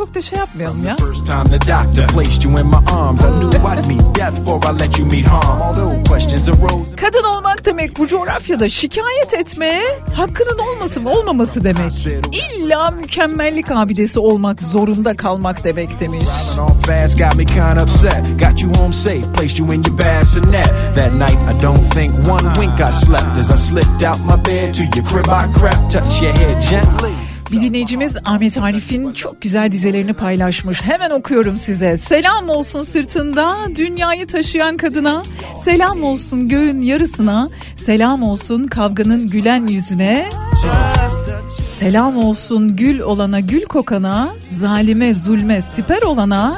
[0.00, 0.96] Çok da şey yapmayalım ya.
[0.96, 4.72] First time the doctor placed you in my arms, I knew I'd meet death before
[4.72, 5.62] I let you meet harm.
[5.62, 6.96] Although questions arose.
[6.96, 9.82] Kadın olmak demek bu coğrafyada şikayet etmeye
[10.14, 12.06] hakkının olması mı olmaması demek.
[12.32, 16.24] İlla mükemmellik abidesi olmak zorunda kalmak demek demiş.
[20.96, 24.74] That night, I don't think one wink I slept as I slipped out my bed
[24.74, 25.26] to your crib.
[25.26, 27.29] I crept, touch your head gently.
[27.52, 30.82] Bir dinleyicimiz Ahmet Arif'in çok güzel dizelerini paylaşmış.
[30.82, 31.98] Hemen okuyorum size.
[31.98, 35.22] Selam olsun sırtında dünyayı taşıyan kadına.
[35.64, 37.48] Selam olsun göğün yarısına.
[37.76, 40.26] Selam olsun kavganın gülen yüzüne.
[41.78, 44.28] Selam olsun gül olana gül kokana.
[44.52, 46.54] Zalime zulme siper olana.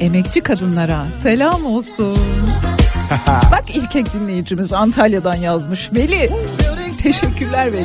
[0.00, 2.18] Emekçi kadınlara selam olsun.
[3.26, 5.90] Bak erkek dinleyicimiz Antalya'dan yazmış.
[5.92, 6.30] Veli
[7.02, 7.84] teşekkürler Veli.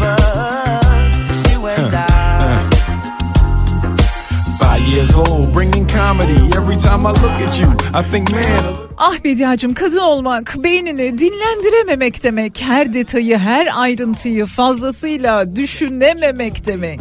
[0.00, 1.66] The sky, just the two of us.
[1.66, 2.68] You and I.
[4.58, 6.50] Five years old, bringing comedy.
[6.56, 8.83] Every time I look at you, I think, man.
[8.98, 12.62] Ah Bediacığım kadın olmak beynini dinlendirememek demek.
[12.62, 17.00] Her detayı her ayrıntıyı fazlasıyla düşünememek demek.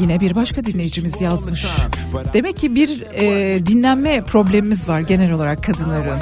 [0.00, 1.66] Yine bir başka dinleyicimiz yazmış.
[2.34, 6.18] Demek ki bir e, dinlenme problemimiz var genel olarak kadınların.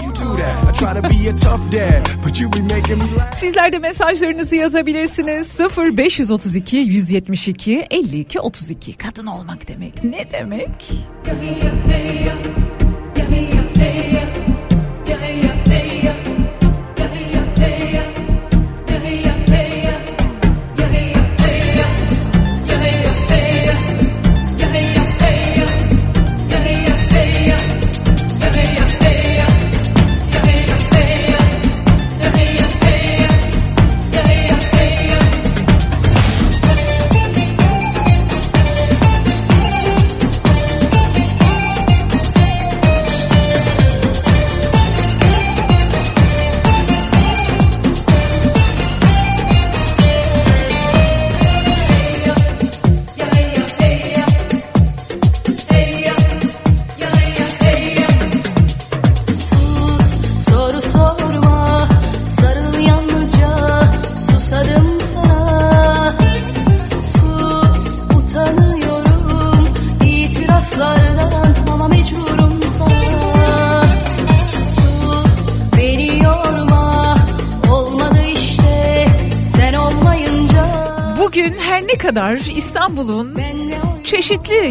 [3.34, 5.60] Sizler de mesajlarınızı yazabilirsiniz.
[5.76, 8.92] 0532 172 52 32.
[8.94, 10.92] Kadın olmak demek ne demek?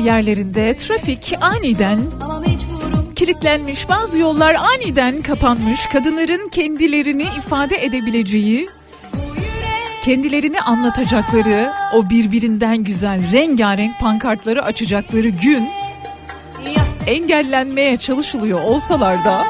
[0.10, 1.99] Yerlerinde trafik aniden
[3.16, 8.68] kilitlenmiş, bazı yollar aniden kapanmış, kadınların kendilerini ifade edebileceği,
[10.03, 15.70] kendilerini anlatacakları, o birbirinden güzel rengarenk pankartları açacakları gün
[17.07, 19.43] engellenmeye çalışılıyor olsalar da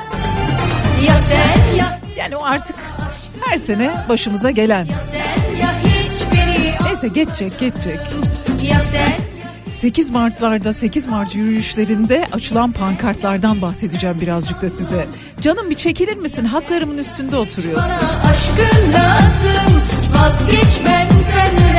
[2.18, 2.76] yani o artık
[3.46, 4.88] her sene başımıza gelen.
[6.86, 8.00] Neyse geçecek geçecek.
[8.64, 9.29] ya sen
[9.80, 15.08] 8 Mart'larda 8 Mart yürüyüşlerinde açılan pankartlardan bahsedeceğim birazcık da size.
[15.42, 16.46] Canım bir çekilir misin?
[16.46, 17.90] Haklarımın üstünde oturuyorsun.
[17.90, 19.82] Bana aşkın lazım
[20.16, 21.79] Vazgeçmem senden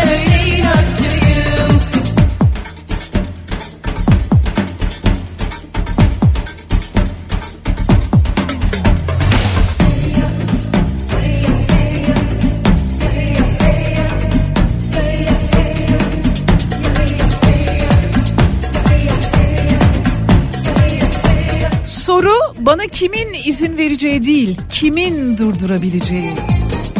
[23.30, 26.30] kimin izin vereceği değil, kimin durdurabileceği.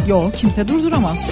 [0.07, 1.27] Yok kimse durduramaz.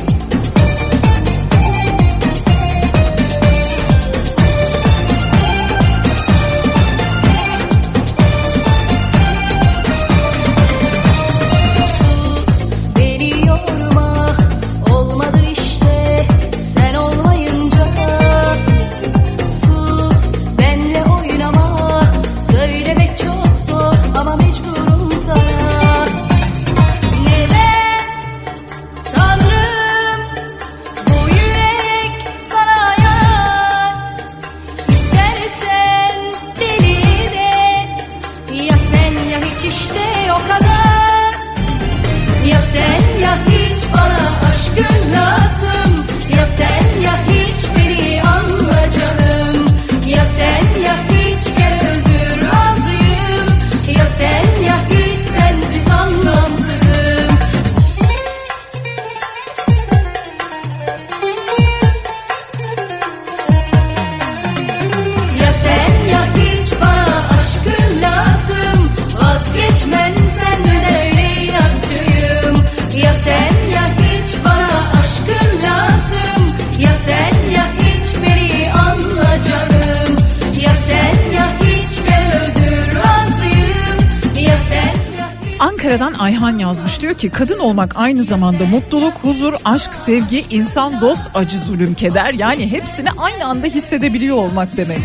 [87.19, 92.71] Ki kadın olmak aynı zamanda mutluluk, huzur, aşk, sevgi, insan, dost, acı, zulüm, keder yani
[92.71, 94.99] hepsini aynı anda hissedebiliyor olmak demek.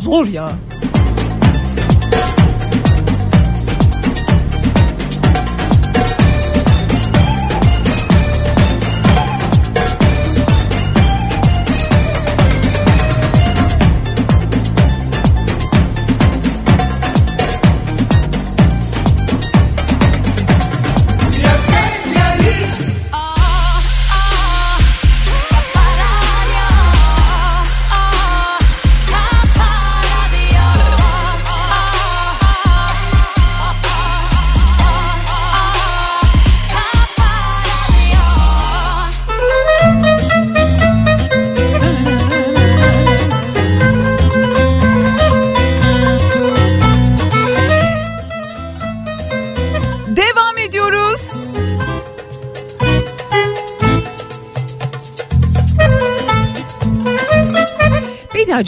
[0.00, 0.50] Zor ya.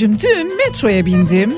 [0.07, 1.55] Deryacığım dün metroya bindim.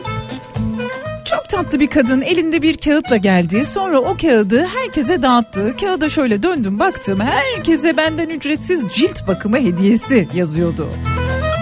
[1.24, 3.64] Çok tatlı bir kadın elinde bir kağıtla geldi.
[3.64, 5.76] Sonra o kağıdı herkese dağıttı.
[5.80, 7.20] Kağıda şöyle döndüm baktım.
[7.20, 10.88] Herkese benden ücretsiz cilt bakımı hediyesi yazıyordu.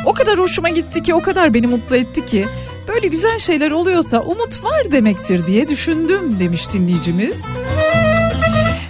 [0.05, 2.47] O kadar hoşuma gitti ki o kadar beni mutlu etti ki
[2.89, 7.45] böyle güzel şeyler oluyorsa umut var demektir diye düşündüm demiş dinleyicimiz.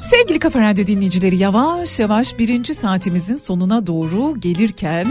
[0.03, 5.07] Sevgili Kafa Radyo dinleyicileri yavaş yavaş birinci saatimizin sonuna doğru gelirken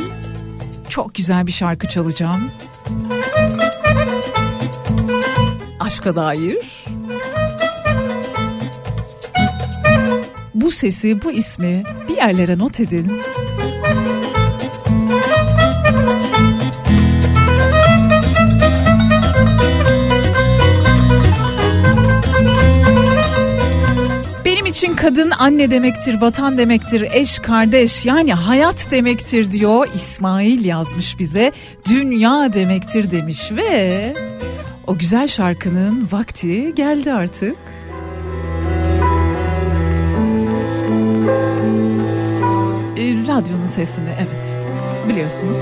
[0.89, 2.51] çok güzel bir şarkı çalacağım.
[5.79, 6.85] Aşka dair.
[10.53, 13.11] Bu sesi, bu ismi bir yerlere not edin.
[24.95, 29.87] Kadın anne demektir, vatan demektir, eş, kardeş yani hayat demektir diyor.
[29.95, 31.51] İsmail yazmış bize.
[31.89, 34.13] Dünya demektir demiş ve
[34.87, 37.55] o güzel şarkının vakti geldi artık.
[42.97, 44.55] E, radyonun sesini evet
[45.09, 45.59] biliyorsunuz.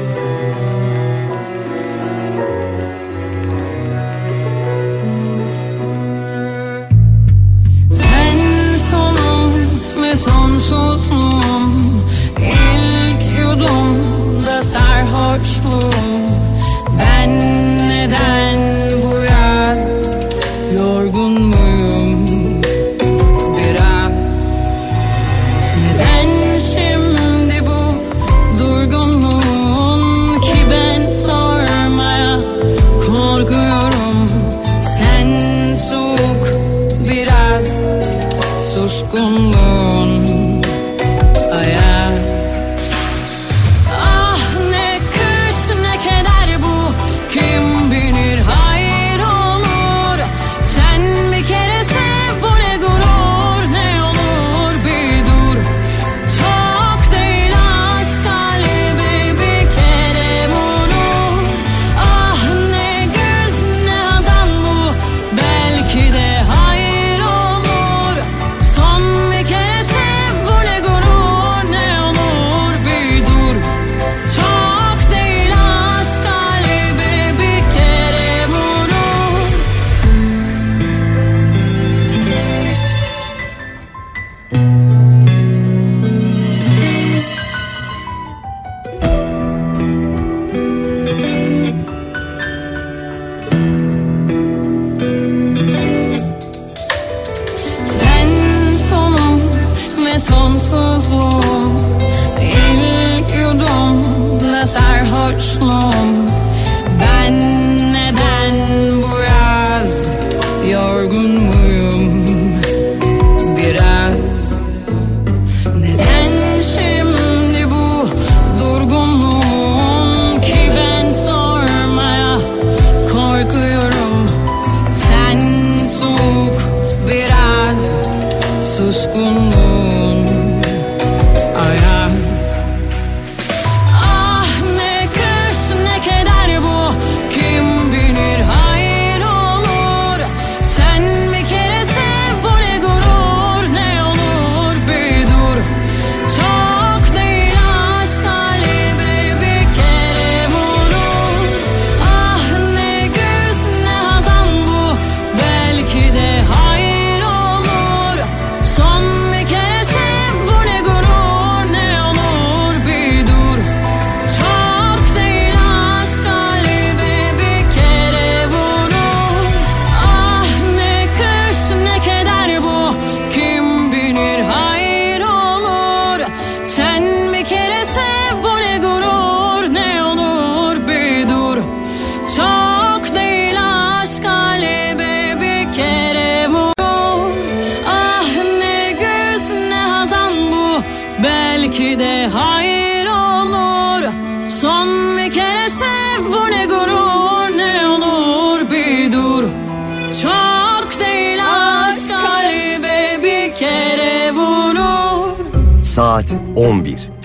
[10.14, 12.04] Ve sonsuzluğum
[12.38, 16.22] İlk yudumda sarhoşluğum
[17.00, 17.30] Ben
[17.90, 18.58] neden
[19.04, 19.33] bu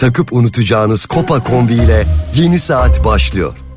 [0.09, 3.68] Takıp unutacağınız Kopa kombi ile yeni saat başlıyor.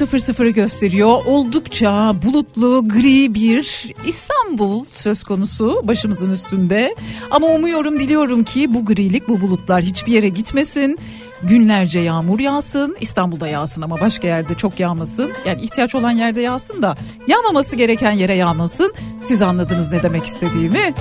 [0.00, 1.24] 11.00'ı gösteriyor.
[1.26, 6.94] Oldukça bulutlu, gri bir İstanbul söz konusu başımızın üstünde.
[7.30, 10.98] Ama umuyorum, diliyorum ki bu grilik, bu bulutlar hiçbir yere gitmesin.
[11.42, 12.96] Günlerce yağmur yağsın.
[13.00, 15.32] İstanbul'da yağsın ama başka yerde çok yağmasın.
[15.46, 18.92] Yani ihtiyaç olan yerde yağsın da yağmaması gereken yere yağmasın.
[19.22, 20.94] Siz anladınız ne demek istediğimi.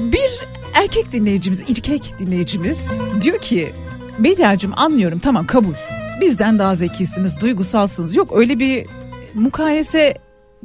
[0.00, 0.40] Bir
[0.74, 2.88] erkek dinleyicimiz, erkek dinleyicimiz
[3.20, 3.72] diyor ki
[4.18, 5.74] Bediacığım anlıyorum tamam kabul.
[6.20, 8.16] Bizden daha zekisiniz, duygusalsınız.
[8.16, 8.86] Yok öyle bir
[9.34, 10.14] mukayese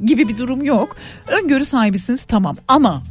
[0.04, 0.96] gibi bir durum yok.
[1.28, 3.02] Öngörü sahibisiniz tamam ama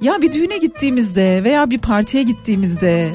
[0.00, 3.10] ya bir düğüne gittiğimizde veya bir partiye gittiğimizde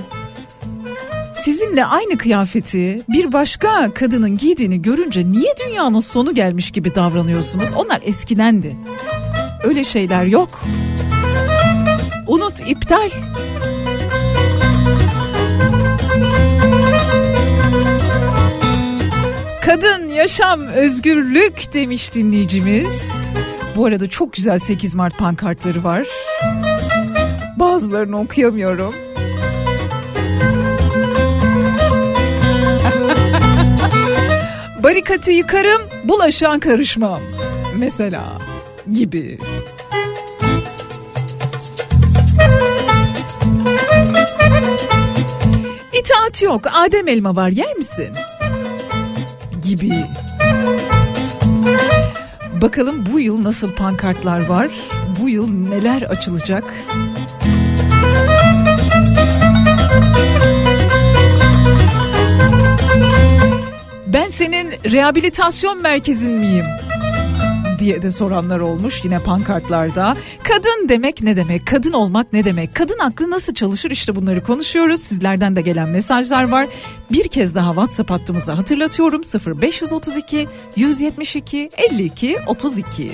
[1.43, 7.69] sizinle aynı kıyafeti bir başka kadının giydiğini görünce niye dünyanın sonu gelmiş gibi davranıyorsunuz?
[7.75, 8.77] Onlar eskidendi.
[9.63, 10.63] Öyle şeyler yok.
[12.27, 13.09] Unut, iptal.
[19.65, 23.11] Kadın, yaşam, özgürlük demiş dinleyicimiz.
[23.75, 26.07] Bu arada çok güzel 8 Mart pankartları var.
[27.59, 28.93] Bazılarını okuyamıyorum.
[34.83, 37.19] Barikatı yıkarım, bulaşan karışmam.
[37.77, 38.23] Mesela
[38.91, 39.37] gibi.
[45.93, 46.61] İtaat yok.
[46.73, 48.09] Adem elma var yer misin?
[49.73, 50.05] Gibi.
[52.61, 54.67] Bakalım bu yıl nasıl pankartlar var?
[55.19, 56.63] Bu yıl neler açılacak?
[64.07, 66.65] Ben senin rehabilitasyon merkezin miyim?
[67.83, 70.17] Diye de soranlar olmuş yine pankartlarda.
[70.43, 71.67] Kadın demek ne demek?
[71.67, 72.75] Kadın olmak ne demek?
[72.75, 73.91] Kadın aklı nasıl çalışır?
[73.91, 74.99] İşte bunları konuşuyoruz.
[74.99, 76.67] Sizlerden de gelen mesajlar var.
[77.11, 79.21] Bir kez daha WhatsApp hattımızı hatırlatıyorum.
[79.61, 83.11] 0532 172 52 32.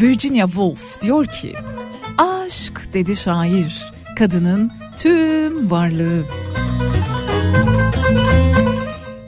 [0.00, 1.54] Virginia Woolf diyor ki
[2.18, 6.22] Aşk dedi şair kadının tüm varlığı.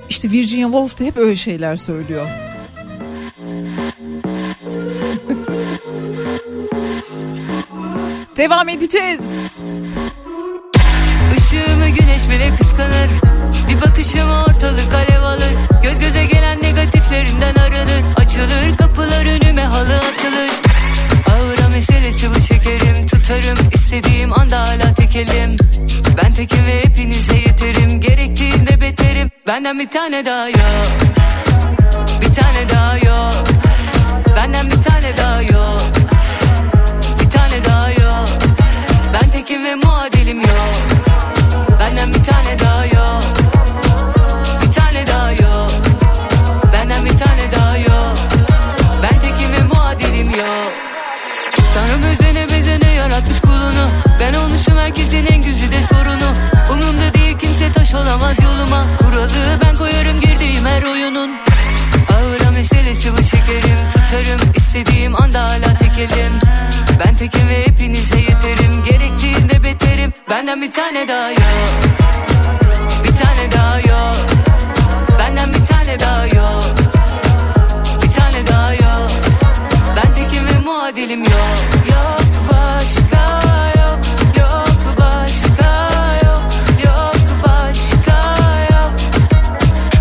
[0.09, 2.27] İşte Virginia Woolf da hep öyle şeyler söylüyor.
[8.37, 9.21] Devam edeceğiz.
[11.37, 13.11] Işığımı güneş bile kıskanır
[13.69, 15.53] Bir bakışımı ortalık alev alır
[15.83, 20.51] Göz göze gelen negatiflerinden aranır Açılır kapılar önüme halı atılır
[22.07, 25.57] Meselesi bu şekerim Tutarım istediğim anda hala tekelim.
[26.17, 29.31] Ben tekim ve hepinize yeterim Gerektiğinde beterim.
[29.47, 30.87] Benden bir tane daha yok
[32.21, 33.45] Bir tane daha yok.
[34.37, 35.81] Benden bir tane daha yok
[37.21, 38.29] Bir tane daha yok.
[39.13, 40.77] Ben tekim ve muadilim yok
[41.81, 43.23] Benden bir tane daha yok.
[44.63, 45.71] Bir tane daha yok
[46.73, 48.17] Benden bir tane daha yok.
[49.03, 50.76] Ben tekim ve muadilim yok
[51.77, 53.89] Tanrım özene bezene yaratmış kulunu.
[54.21, 56.35] Ben olmuşum herkesin en güzide sorunu.
[56.73, 58.85] Umumda değil kimse taş olamaz yoluma.
[58.99, 61.31] Kuralı ben koyarım girdiğim her oyunun.
[62.13, 63.79] Ağıra meselesi bu şekerim.
[63.95, 66.33] Tutarım istediğim anda hala tekelim.
[67.05, 68.85] Ben tekim ve hepinize yeterim.
[68.85, 70.13] Gerektiğinde beterim.
[70.31, 71.71] Benden bir tane daha yok.
[73.05, 74.26] Bir tane daha yok
[80.97, 81.33] ve muadilim yok.
[81.91, 83.25] Yok başka
[83.81, 83.99] yok
[84.39, 85.89] Yok başka
[86.25, 86.43] yok
[86.85, 87.15] Yok
[87.47, 88.19] başka
[88.73, 88.93] yok.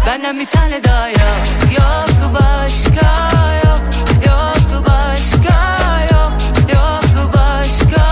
[0.07, 1.45] Benden bir tane daha yok.
[1.77, 3.31] Yok başka
[3.65, 3.81] yok
[4.25, 5.77] Yok başka
[6.11, 6.31] yok
[6.73, 8.05] Yok başka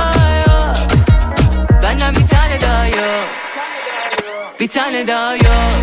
[0.48, 0.76] yok.
[1.84, 3.28] Benden bir tane daha yok.
[4.60, 5.83] Bir tane daha yok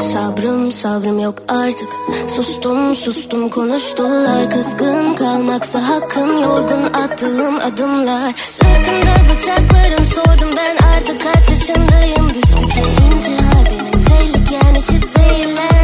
[0.00, 1.88] Sabrım sabrım yok artık.
[2.28, 4.50] Sustum sustum konuştular.
[4.50, 8.34] Kızgın kalmaksa hakkın Yorgun attığım adımlar.
[8.36, 12.28] Sırtımda bıçakların sordum ben artık kaç yaşındayım?
[12.28, 15.77] Büsbütün intihar benim tehliken içip zehirlensek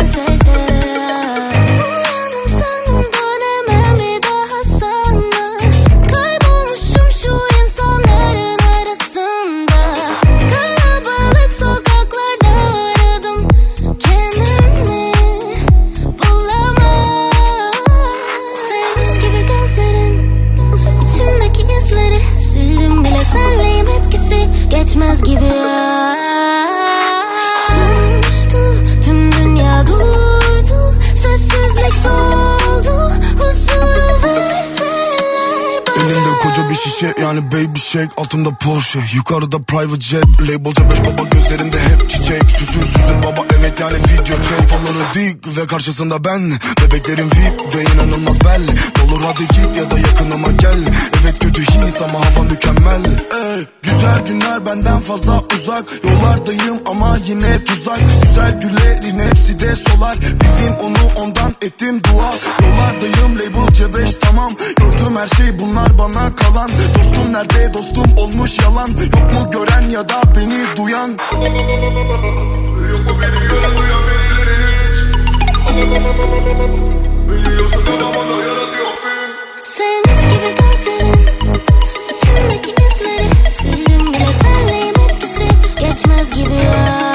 [37.95, 42.51] yani baby shake Altımda Porsche yukarıda private jet Labelca beş baba gözlerimde hep çiçek.
[42.51, 47.83] Süsür süsür baba evet yani video check Faları dik ve karşısında ben Bebeklerim VIP ve
[47.95, 48.71] inanılmaz belli
[49.05, 50.79] Olur hadi git ya da yakınıma gel.
[51.23, 53.05] Evet kötü his ama hava mükemmel.
[53.05, 55.85] Ey, Güzel günler benden fazla uzak.
[56.05, 57.99] Yollardayım ama yine tuzak.
[58.23, 60.17] Güzel güllerin hepsi de solar.
[60.21, 62.31] Bildiğim onu ondan ettim dua.
[62.69, 64.53] Yollardayım label C5 tamam.
[64.77, 66.71] Gördüğüm her şey bunlar bana kalan.
[66.95, 67.75] Dostum nerede?
[67.75, 67.84] Dostum
[68.17, 68.89] olmuş yalan.
[68.89, 71.09] Yok mu gören ya da beni duyan?
[72.91, 74.99] Yok mu beni gören duyan birileri hiç?
[77.29, 79.31] Biliyorsun ama bana yaratıyor film
[79.63, 81.27] Sevmiş gibi gözlerin
[82.15, 83.51] içimdeki izleri.
[83.51, 85.49] Sildim bile senleyim etkisi
[85.81, 87.14] geçmez gibi ya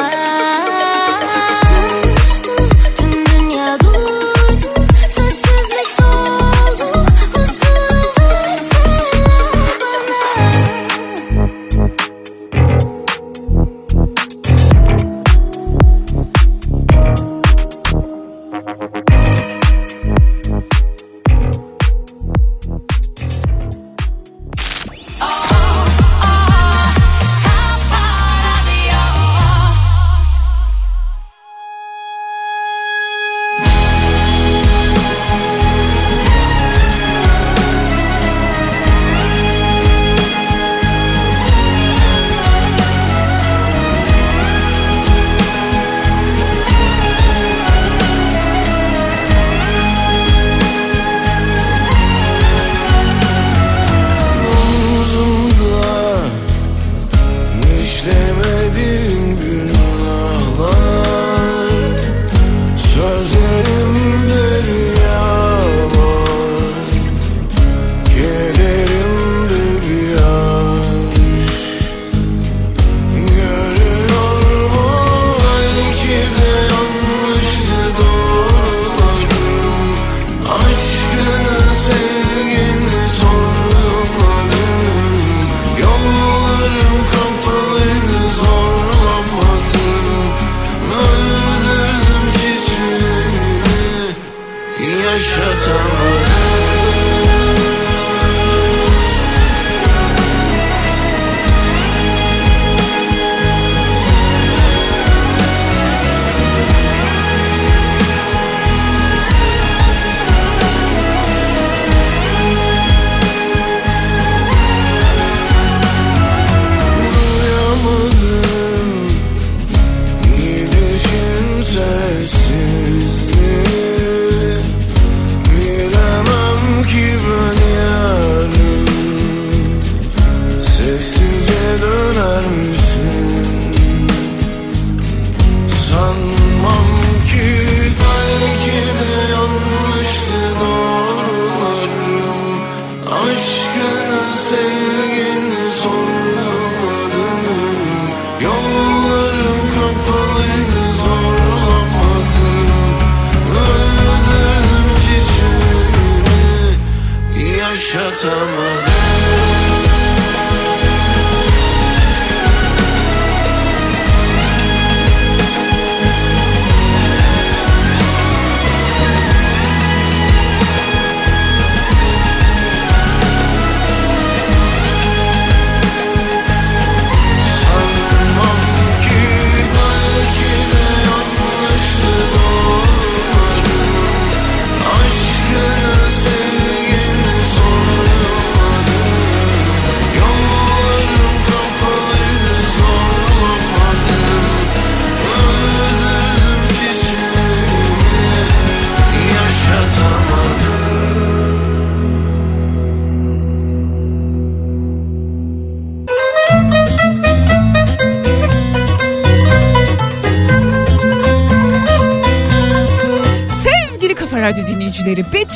[95.19, 96.28] yaşatamaz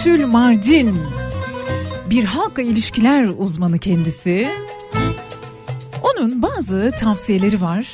[0.04, 1.02] Betül Mardin.
[2.10, 4.50] Bir halkla ilişkiler uzmanı kendisi.
[6.04, 7.88] Onun bazı tavsiyeleri var.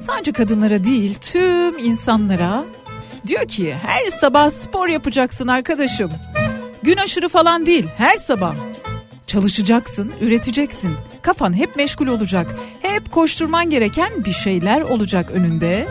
[0.00, 2.64] Sadece kadınlara değil tüm insanlara.
[3.26, 6.10] Diyor ki her sabah spor yapacaksın arkadaşım.
[6.82, 8.54] Gün aşırı falan değil her sabah.
[9.26, 10.92] Çalışacaksın, üreteceksin.
[11.22, 12.54] Kafan hep meşgul olacak.
[12.82, 15.86] Hep koşturman gereken bir şeyler olacak önünde.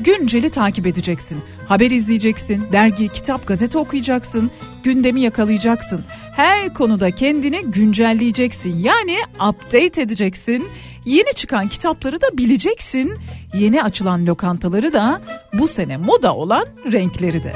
[0.00, 1.42] Günceli takip edeceksin.
[1.68, 4.50] Haber izleyeceksin, dergi, kitap, gazete okuyacaksın,
[4.82, 6.04] gündemi yakalayacaksın.
[6.36, 8.78] Her konuda kendini güncelleyeceksin.
[8.78, 9.16] Yani
[9.48, 10.68] update edeceksin.
[11.04, 13.18] Yeni çıkan kitapları da bileceksin.
[13.54, 15.20] Yeni açılan lokantaları da
[15.52, 17.52] bu sene moda olan renkleri de.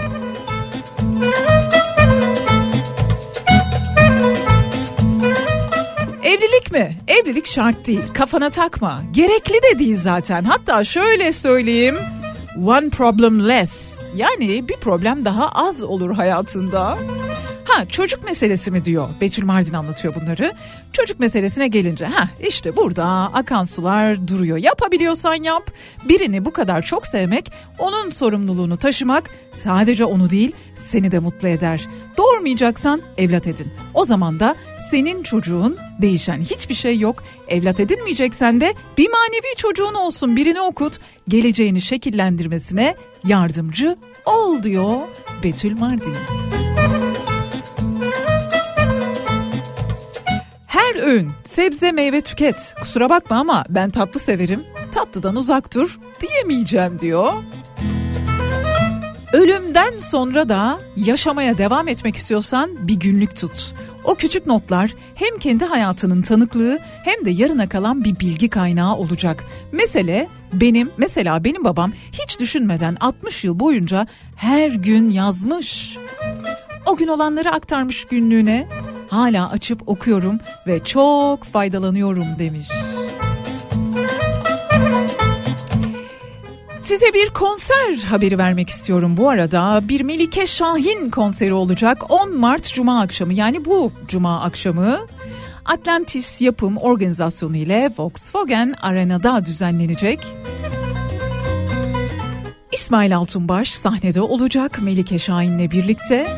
[6.25, 6.97] Evlilik mi?
[7.09, 8.03] Evlilik şart değil.
[8.15, 9.03] Kafana takma.
[9.13, 10.45] Gerekli de değil zaten.
[10.45, 11.97] Hatta şöyle söyleyeyim.
[12.63, 14.01] One problem less.
[14.15, 16.99] Yani bir problem daha az olur hayatında.
[17.65, 19.09] Ha çocuk meselesi mi diyor.
[19.21, 20.53] Betül Mardin anlatıyor bunları.
[20.93, 24.57] Çocuk meselesine gelince ha işte burada akan sular duruyor.
[24.57, 25.71] Yapabiliyorsan yap.
[26.09, 31.87] Birini bu kadar çok sevmek, onun sorumluluğunu taşımak sadece onu değil seni de mutlu eder.
[32.19, 33.67] Doğurmayacaksan evlat edin.
[34.05, 34.57] O zaman da
[34.91, 37.25] senin çocuğun değişen hiçbir şey yok.
[37.49, 40.99] Evlat edinmeyeceksen de bir manevi çocuğun olsun birini okut.
[41.29, 42.95] Geleceğini şekillendirmesine
[43.27, 43.97] yardımcı
[44.27, 45.01] ol diyor
[45.43, 46.15] Betül Mardin.
[50.67, 52.75] Her öğün sebze meyve tüket.
[52.81, 54.65] Kusura bakma ama ben tatlı severim.
[54.93, 57.33] Tatlıdan uzak dur diyemeyeceğim diyor.
[59.33, 63.75] Ölümden sonra da yaşamaya devam etmek istiyorsan bir günlük tut.
[64.05, 69.45] O küçük notlar hem kendi hayatının tanıklığı hem de yarına kalan bir bilgi kaynağı olacak.
[69.73, 75.99] Mesele benim mesela benim babam hiç düşünmeden 60 yıl boyunca her gün yazmış.
[76.87, 78.69] O gün olanları aktarmış günlüğüne.
[79.09, 82.69] Hala açıp okuyorum ve çok faydalanıyorum demiş.
[86.85, 89.80] Size bir konser haberi vermek istiyorum bu arada.
[89.89, 94.99] Bir Melike Şahin konseri olacak 10 Mart Cuma akşamı yani bu Cuma akşamı.
[95.64, 100.20] Atlantis yapım organizasyonu ile Volkswagen Arena'da düzenlenecek.
[102.72, 106.28] İsmail Altunbaş sahnede olacak Melike Şahin'le birlikte.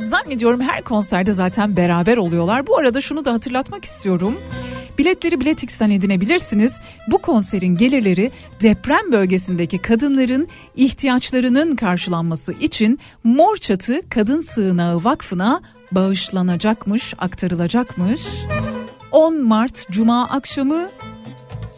[0.00, 2.66] Zannediyorum her konserde zaten beraber oluyorlar.
[2.66, 4.40] Bu arada şunu da hatırlatmak istiyorum.
[4.98, 6.80] Biletleri Biletix'ten edinebilirsiniz.
[7.08, 8.30] Bu konserin gelirleri
[8.62, 18.22] deprem bölgesindeki kadınların ihtiyaçlarının karşılanması için Mor Çatı Kadın Sığınağı Vakfı'na bağışlanacakmış, aktarılacakmış.
[19.12, 20.88] 10 Mart Cuma akşamı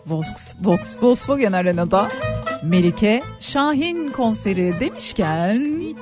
[0.06, 2.08] Volks, Volks, Volkswagen Arena'da
[2.62, 5.96] Melike Şahin konseri demişken...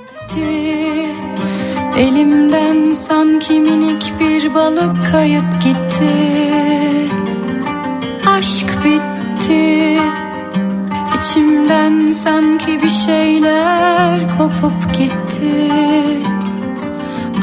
[1.98, 6.08] Elimden sanki minik bir balık kayıp gitti
[8.26, 9.98] Aşk bitti
[11.18, 15.68] İçimden sanki bir şeyler kopup gitti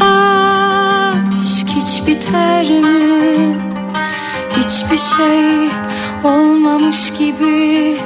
[0.02, 3.52] Aşk hiç biter mi?
[4.50, 5.70] Hiçbir şey
[6.24, 7.98] olmamış gibi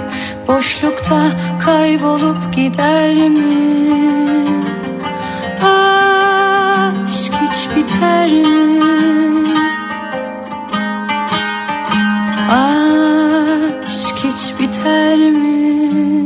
[0.48, 1.22] Boşlukta
[1.66, 3.96] kaybolup gider mi?
[5.62, 6.05] Aşk
[7.96, 8.80] biter mi?
[12.50, 16.26] Aşk hiç biter mi?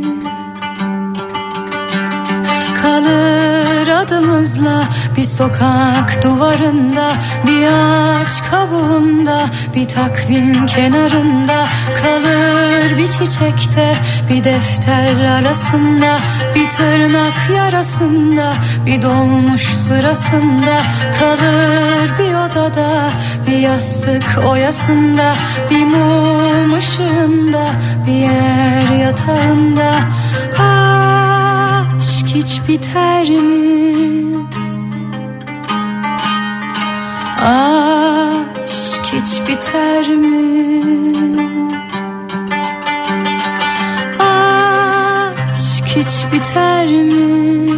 [2.82, 4.84] Kalır adımızla
[5.16, 7.12] bir sokak duvarında
[7.46, 11.66] Bir ağaç kabuğunda bir takvim kenarında
[12.02, 13.94] Kalır bir çiçekte
[14.30, 16.18] bir defter arasında
[16.54, 18.52] Bir tırnak yarasında
[18.86, 20.80] bir dolmuş sırasında
[21.20, 23.10] Kalır bir odada
[23.46, 25.34] bir yastık oyasında
[25.70, 27.66] Bir mum ışığında
[28.06, 29.94] bir yer yatağında
[30.58, 33.90] Aşk hiç biter mi?
[37.42, 40.80] Aşk hiç biter mi?
[44.18, 47.70] Aşk hiç biter mi?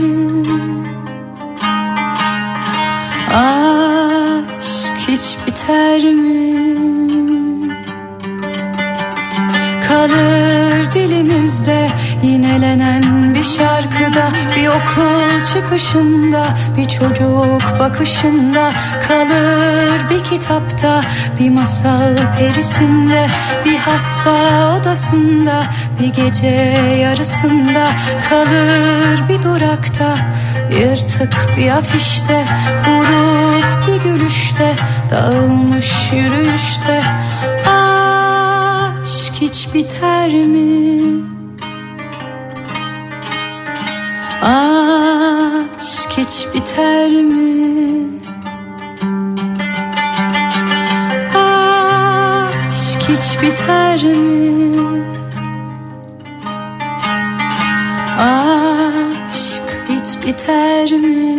[3.34, 6.52] Aşk hiç biter mi?
[9.88, 11.88] Kalır dilimizde
[12.22, 16.44] yinelenen bir şarkıda, bir okul çıkışında,
[16.76, 18.72] bir çocuk bakışında
[19.08, 21.00] kalır bir kitapta,
[21.40, 23.26] bir masal perisinde,
[23.64, 24.32] bir hasta
[24.76, 25.62] odasında,
[26.00, 26.46] bir gece
[27.02, 27.90] yarısında
[28.30, 30.16] kalır bir durakta,
[30.78, 32.44] yırtık bir afişte,
[32.86, 34.74] buruk bir gülüşte,
[35.10, 37.02] dağılmış yürüyüşte.
[37.66, 41.21] Aşk hiç biter mi?
[44.42, 48.04] Aşk hiç biter mi?
[51.34, 54.72] Aşk hiç biter mi?
[58.18, 61.36] Aşk hiç biter mi?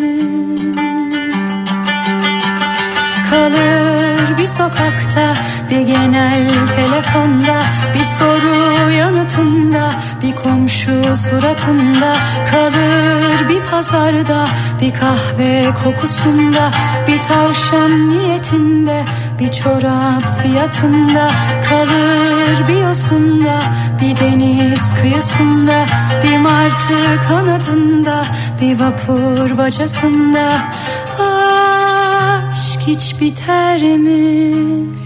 [3.29, 5.33] Kalır bir sokakta,
[5.69, 7.63] bir genel telefonda,
[7.93, 9.91] bir soru yanıtında,
[10.21, 12.15] bir komşu suratında,
[12.51, 14.47] kalır bir pazarda,
[14.81, 16.71] bir kahve kokusunda,
[17.07, 19.03] bir tavşan niyetinde,
[19.39, 21.31] bir çorap fiyatında,
[21.69, 23.61] kalır bir yosunda,
[24.01, 25.85] bir deniz kıyısında,
[26.23, 28.25] bir martı kanadında,
[28.61, 30.57] bir vapur bacasında.
[31.19, 35.02] Aşk hiç biter mi?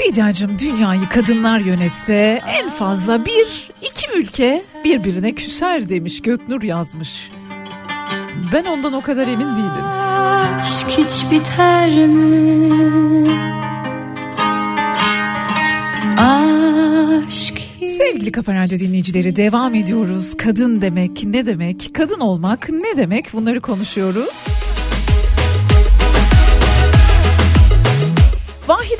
[0.00, 7.30] Bediacığım dünyayı kadınlar yönetse en fazla bir iki ülke birbirine küser demiş Göknur yazmış.
[8.52, 9.84] Ben ondan o kadar emin değilim.
[9.84, 13.26] Aşk hiç biter mi?
[16.18, 17.60] Aşk
[17.98, 20.36] Sevgili Kafa Radyo dinleyicileri devam ediyoruz.
[20.36, 21.90] Kadın demek ne demek?
[21.94, 23.32] Kadın olmak ne demek?
[23.32, 24.44] Bunları konuşuyoruz.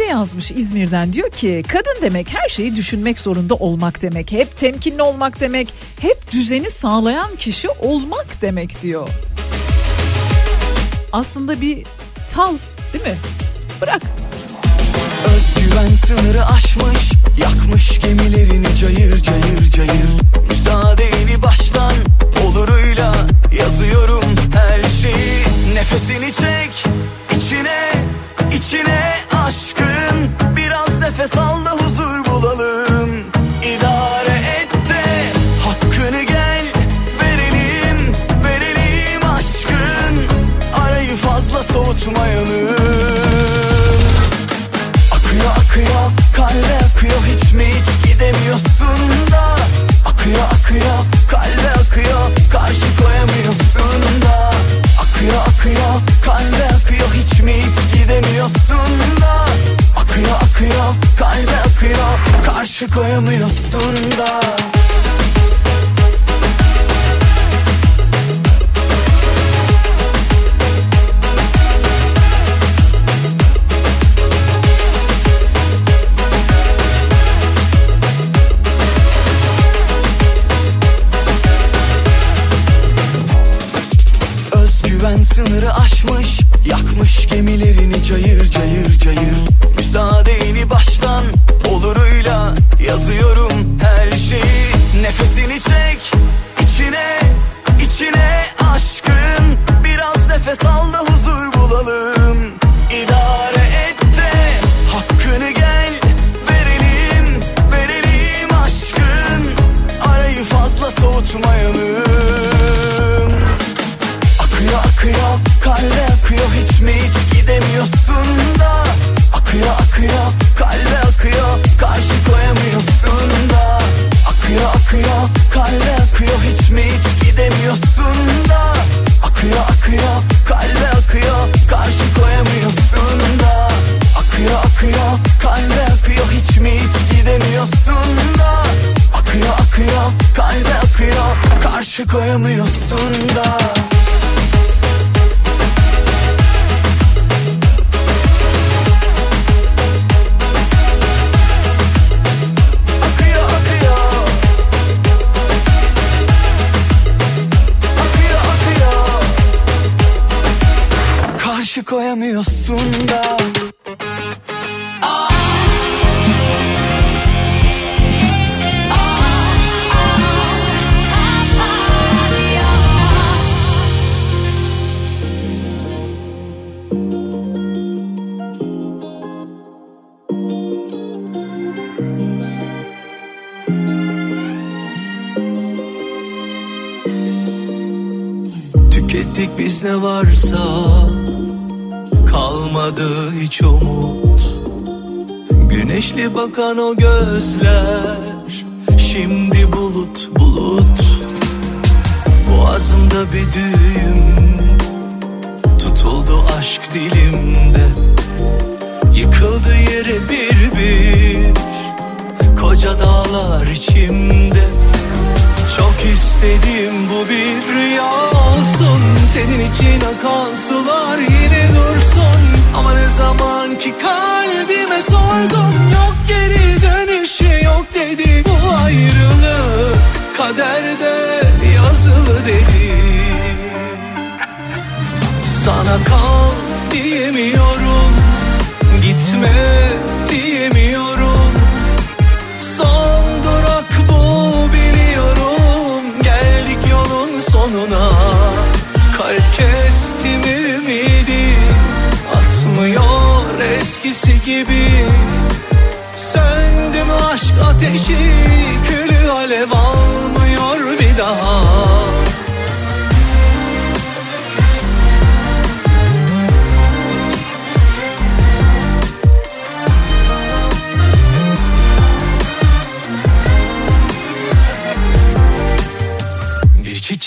[0.01, 4.33] Vahide yazmış İzmir'den diyor ki kadın demek her şeyi düşünmek zorunda olmak demek.
[4.33, 5.69] Hep temkinli olmak demek.
[6.01, 9.09] Hep düzeni sağlayan kişi olmak demek diyor.
[11.13, 11.87] Aslında bir
[12.33, 12.55] sal
[12.93, 13.15] değil mi?
[13.81, 14.03] Bırak.
[15.27, 20.11] Özgüven sınırı aşmış Yakmış gemilerini cayır cayır cayır
[20.49, 21.95] Müsaadeni baştan
[22.47, 23.15] oluruyla
[23.59, 26.85] Yazıyorum her şeyi Nefesini çek
[27.37, 28.00] içine
[28.57, 29.15] içine
[29.47, 33.11] aşkın Biraz nefes al da huzur bulalım.
[33.63, 35.03] İdare et de
[35.65, 36.65] hakkını gel
[37.23, 38.13] Verelim
[38.45, 40.15] verelim aşkın.
[40.85, 42.77] Arayı fazla soğutmayalım.
[45.13, 49.57] Akıyor akıyor kalbe akıyor hiç mi hiç gidemiyorsun da?
[50.11, 50.99] Akıyor akıyor
[51.31, 54.51] kalbe akıyor karşı koyamıyorsun da?
[55.03, 55.95] Akıyor akıyor
[56.25, 59.47] kalbe akıyor hiç mi hiç gidemiyorsun da.
[60.01, 62.45] Akıyor akıyor kalbe akıyor.
[62.47, 64.41] Karşı koyamıyorsun da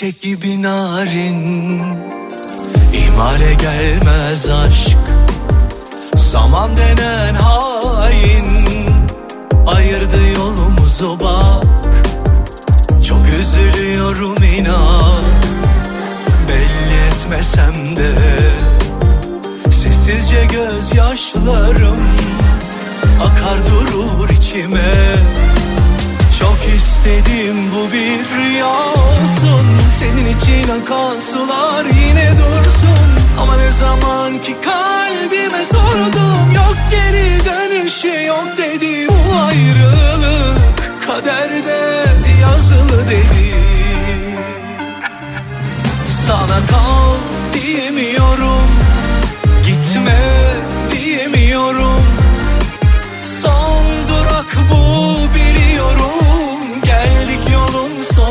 [0.04, 1.82] çiçek gibi narin.
[3.06, 4.96] İmale gelmez aşk.
[6.16, 8.46] Zaman denen hain.
[9.66, 11.64] Ayırdı yolumuzu bak.
[13.04, 15.24] Çok üzülüyorum inan.
[16.48, 18.12] Belli etmesem de.
[19.70, 22.00] Sessizce gözyaşlarım
[23.20, 25.14] Akar durur içime
[26.44, 29.66] çok istedim bu bir rüya olsun.
[29.98, 33.08] Senin için akan sular yine dursun.
[33.40, 41.06] Ama ne zaman ki kalbime sordum Yok geri dönüşü yok dedi Bu ayrılık.
[41.06, 42.04] Kaderde
[42.42, 43.54] yazılı dedi.
[46.26, 47.14] Sana kal
[47.54, 48.68] diyemiyorum
[49.66, 50.20] Gitme
[50.90, 51.93] diyemiyorum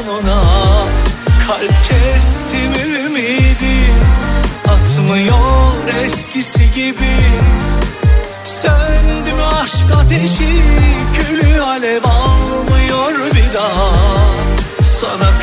[0.06, 0.44] sonuna
[1.48, 3.94] Kalp kestim ümidi
[4.68, 7.16] Atmıyor eskisi gibi.
[8.44, 10.62] Söndü mü aşk ateşi
[11.14, 13.94] Külü alev almıyor bir daha.
[15.02, 15.43] Sana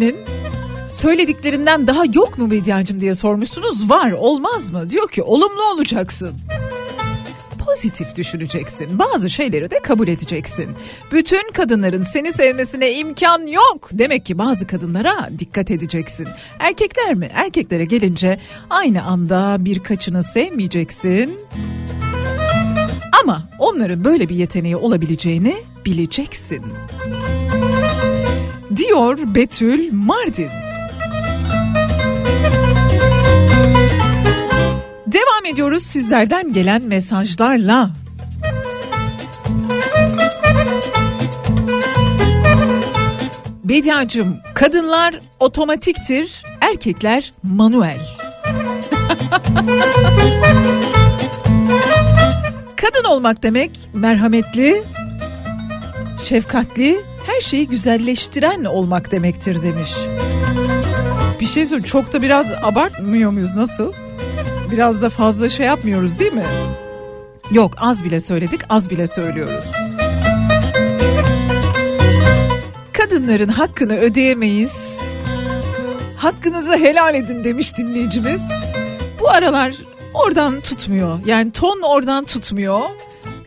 [0.00, 0.16] Betül Mardin'in
[0.92, 3.90] söylediklerinden daha yok mu Bediacım diye sormuşsunuz.
[3.90, 4.90] Var olmaz mı?
[4.90, 6.34] Diyor ki olumlu olacaksın.
[7.66, 8.98] Pozitif düşüneceksin.
[8.98, 10.76] Bazı şeyleri de kabul edeceksin.
[11.12, 13.88] Bütün kadınların seni sevmesine imkan yok.
[13.92, 16.28] Demek ki bazı kadınlara dikkat edeceksin.
[16.60, 17.30] Erkekler mi?
[17.34, 18.38] Erkeklere gelince
[18.70, 21.38] aynı anda birkaçını sevmeyeceksin.
[23.22, 25.56] Ama onların böyle bir yeteneği olabileceğini
[25.86, 26.62] bileceksin.
[28.78, 30.50] Diyor Betül Mardin.
[35.06, 37.90] Devam ediyoruz sizlerden gelen mesajlarla.
[43.64, 47.98] Bediacım kadınlar otomatiktir, erkekler manuel.
[52.76, 54.82] Kadın olmak demek merhametli,
[56.24, 59.90] şefkatli, her şeyi güzelleştiren olmak demektir demiş.
[61.40, 63.92] Bir şey söyleyeyim çok da biraz abartmıyor muyuz nasıl?
[64.70, 66.46] Biraz da fazla şey yapmıyoruz değil mi?
[67.50, 69.64] Yok az bile söyledik az bile söylüyoruz.
[72.92, 75.00] Kadınların hakkını ödeyemeyiz.
[76.16, 78.42] Hakkınızı helal edin demiş dinleyicimiz.
[79.20, 79.74] Bu aralar
[80.14, 81.18] oradan tutmuyor.
[81.26, 82.80] Yani ton oradan tutmuyor.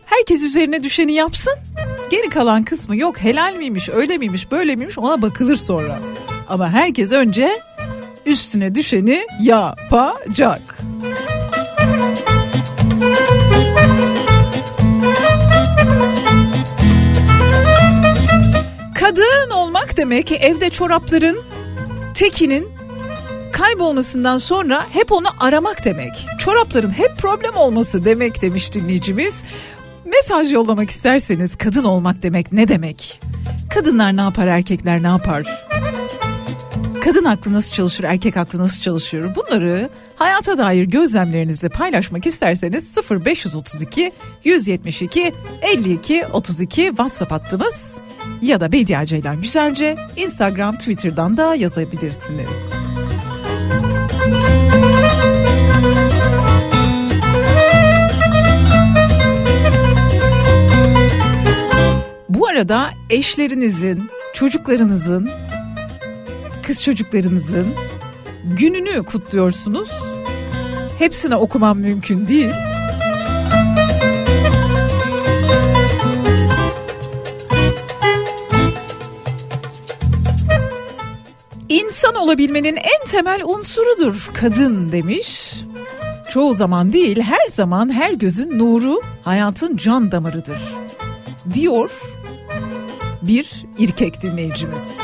[0.04, 1.54] Herkes üzerine düşeni yapsın.
[2.12, 5.98] Geri kalan kısmı yok helal miymiş öyle miymiş böyle miymiş ona bakılır sonra.
[6.48, 7.60] Ama herkes önce
[8.26, 10.78] üstüne düşeni yapacak.
[18.94, 21.38] Kadın olmak demek evde çorapların
[22.14, 22.68] tekinin
[23.52, 26.26] kaybolmasından sonra hep onu aramak demek.
[26.38, 29.44] Çorapların hep problem olması demek demiş dinleyicimiz.
[30.12, 33.20] Mesaj yollamak isterseniz kadın olmak demek ne demek?
[33.74, 35.68] Kadınlar ne yapar, erkekler ne yapar?
[37.04, 39.34] Kadın aklı nasıl çalışır, erkek aklı nasıl çalışıyor?
[39.36, 44.12] Bunları hayata dair gözlemlerinizi paylaşmak isterseniz 0532
[44.44, 45.32] 172
[45.62, 47.98] 52 32 WhatsApp hattımız
[48.42, 52.48] ya da Bediye Ceylan Güzelce Instagram, Twitter'dan da yazabilirsiniz.
[62.52, 65.30] Bu arada eşlerinizin, çocuklarınızın,
[66.62, 67.74] kız çocuklarınızın
[68.44, 69.90] gününü kutluyorsunuz.
[70.98, 72.50] Hepsine okumam mümkün değil.
[81.68, 85.54] İnsan olabilmenin en temel unsurudur kadın demiş.
[86.30, 90.58] Çoğu zaman değil her zaman her gözün nuru hayatın can damarıdır
[91.54, 91.90] diyor
[93.22, 94.98] bir erkek dinleyicimiz.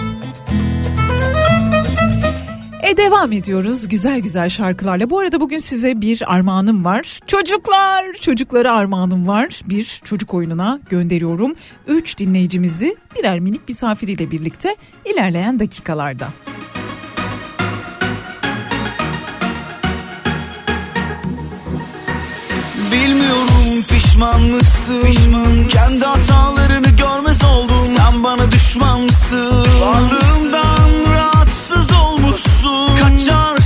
[2.82, 5.10] E devam ediyoruz güzel güzel şarkılarla.
[5.10, 7.20] Bu arada bugün size bir armağanım var.
[7.26, 9.60] Çocuklar, çocuklara armağanım var.
[9.64, 11.54] Bir çocuk oyununa gönderiyorum.
[11.86, 16.28] Üç dinleyicimizi birer minik misafiriyle birlikte ilerleyen dakikalarda.
[24.18, 25.68] Bilmiyorum pişman mısın?
[25.68, 29.66] Kendi hatalarını görmez oldum Sen bana düşman mısın?
[29.86, 33.57] Varlığımdan rahatsız olmuşsun Kaçarsın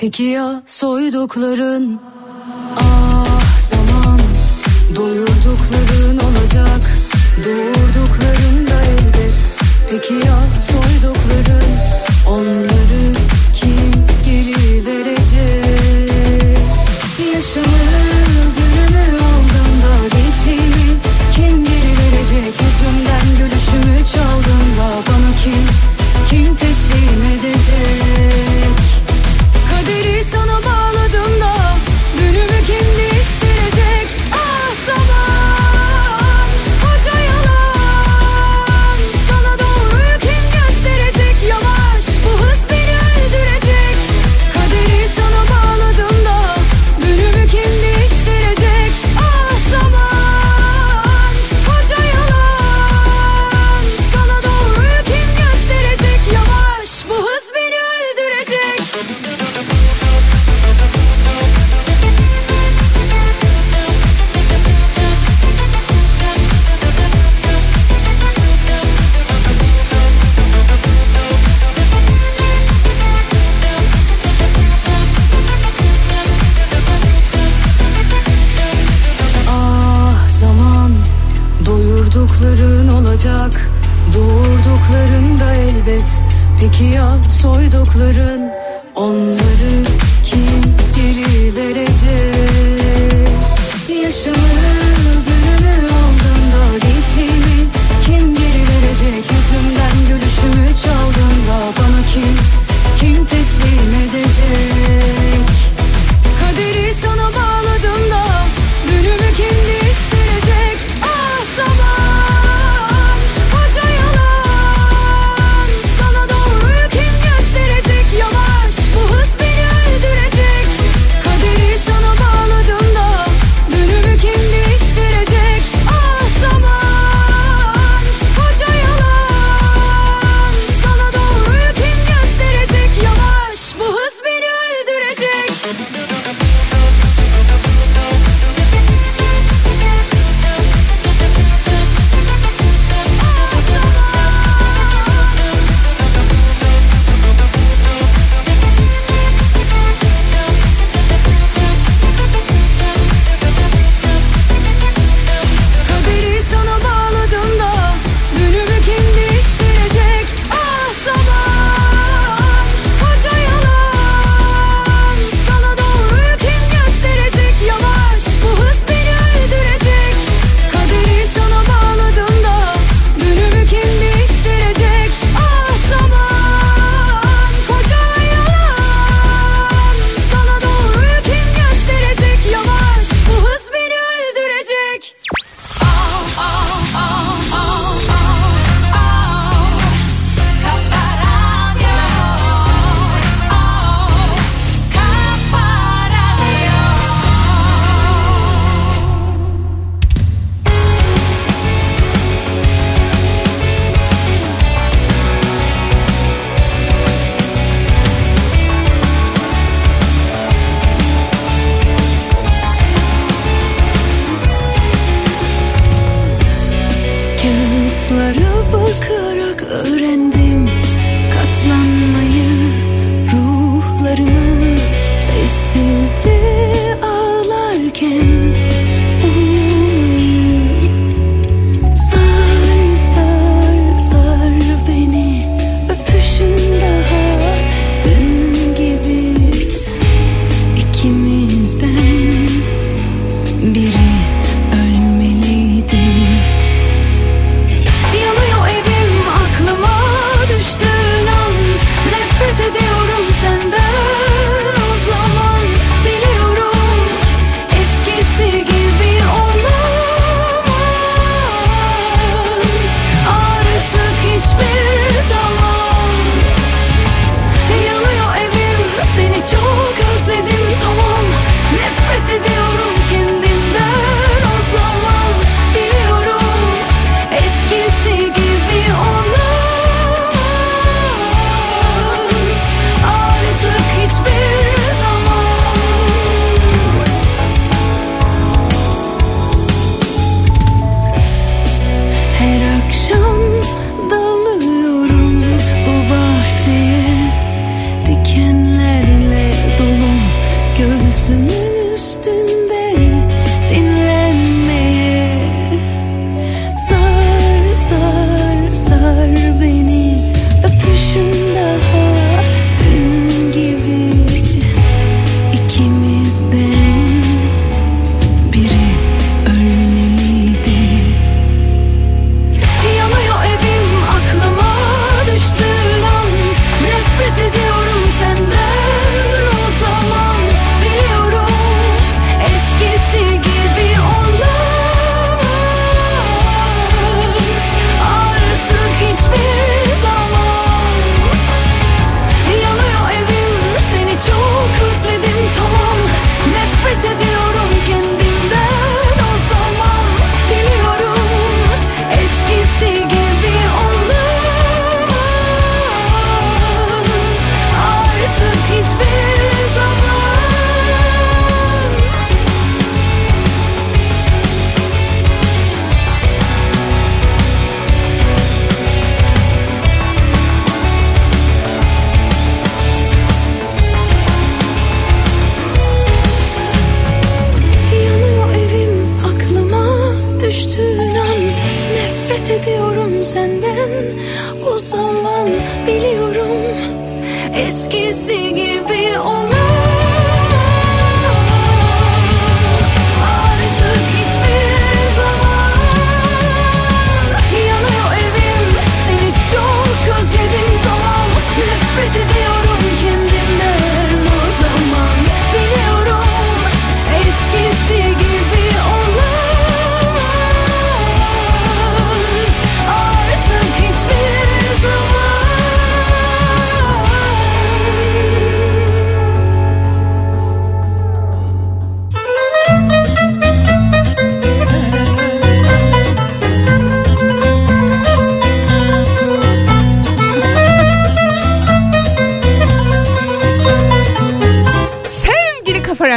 [0.00, 2.00] Peki ya soydukların?
[2.76, 4.20] Ah zaman
[4.96, 6.80] doyurdukların olacak.
[7.44, 9.52] Doğurdukların da elbet.
[9.90, 10.79] Peki ya soydukların?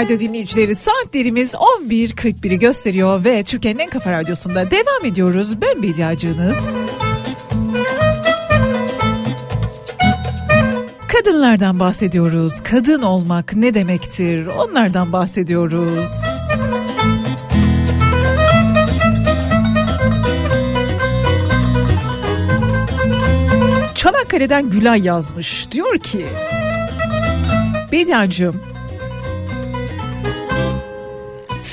[0.03, 5.61] Radyo dinleyicileri saatlerimiz 11.41'i gösteriyor ve Türkiye'nin en kafa radyosunda devam ediyoruz.
[5.61, 6.57] Ben Bediacığınız.
[11.07, 12.61] Kadınlardan bahsediyoruz.
[12.63, 14.47] Kadın olmak ne demektir?
[14.47, 16.11] Onlardan bahsediyoruz.
[23.95, 25.71] Çanakkale'den Gülay yazmış.
[25.71, 26.25] Diyor ki...
[27.91, 28.72] Bediacığım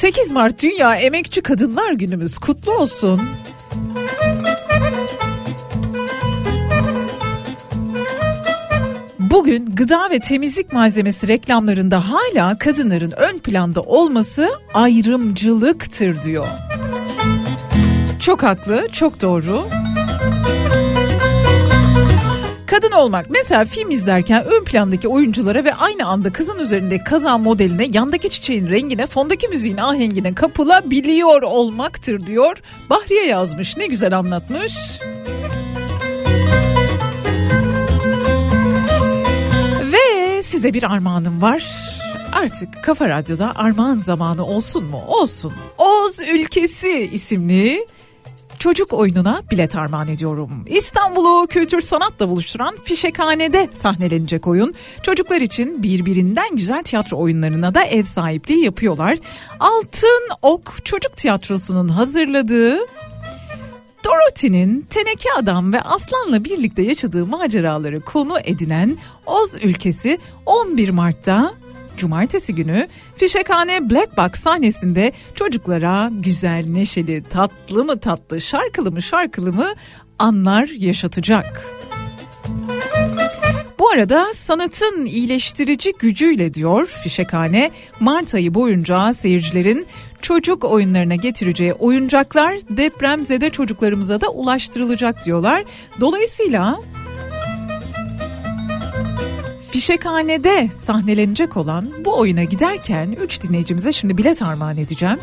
[0.01, 3.21] 8 Mart Dünya Emekçi Kadınlar Günümüz kutlu olsun.
[9.19, 16.47] Bugün gıda ve temizlik malzemesi reklamlarında hala kadınların ön planda olması ayrımcılıktır diyor.
[18.21, 19.69] Çok haklı, çok doğru.
[22.71, 27.89] Kadın olmak mesela film izlerken ön plandaki oyunculara ve aynı anda kızın üzerindeki kazan modeline,
[27.93, 32.57] yandaki çiçeğin rengine, fondaki müziğin ahengine kapılabiliyor olmaktır diyor.
[32.91, 35.01] Bahriye yazmış ne güzel anlatmış.
[39.93, 41.65] Ve size bir armağanım var.
[42.33, 45.03] Artık Kafa Radyo'da armağan zamanı olsun mu?
[45.07, 45.53] Olsun.
[45.79, 47.87] Oz Ülkesi isimli
[48.61, 50.51] çocuk oyununa bilet armağan ediyorum.
[50.66, 54.74] İstanbul'u kültür sanatla buluşturan Fişekhane'de sahnelenecek oyun.
[55.03, 59.19] Çocuklar için birbirinden güzel tiyatro oyunlarına da ev sahipliği yapıyorlar.
[59.61, 62.78] Altın Ok Çocuk Tiyatrosu'nun hazırladığı
[64.05, 68.97] Dorothy'nin Teneke Adam ve Aslan'la birlikte yaşadığı maceraları konu edinen
[69.27, 71.55] Oz ülkesi 11 Mart'ta
[72.01, 79.53] Cumartesi günü Fişekhane Black Box sahnesinde çocuklara güzel, neşeli, tatlı mı tatlı, şarkılı mı şarkılı
[79.53, 79.75] mı
[80.19, 81.67] anlar yaşatacak.
[83.79, 87.71] Bu arada sanatın iyileştirici gücüyle diyor Fişekhane
[88.01, 89.87] Mart ayı boyunca seyircilerin
[90.23, 95.65] çocuk oyunlarına getireceği oyuncaklar depremzede çocuklarımıza da ulaştırılacak diyorlar.
[96.01, 96.81] Dolayısıyla
[99.81, 105.19] Fişekhane'de sahnelenecek olan bu oyuna giderken 3 dinleyicimize şimdi bilet armağan edeceğim.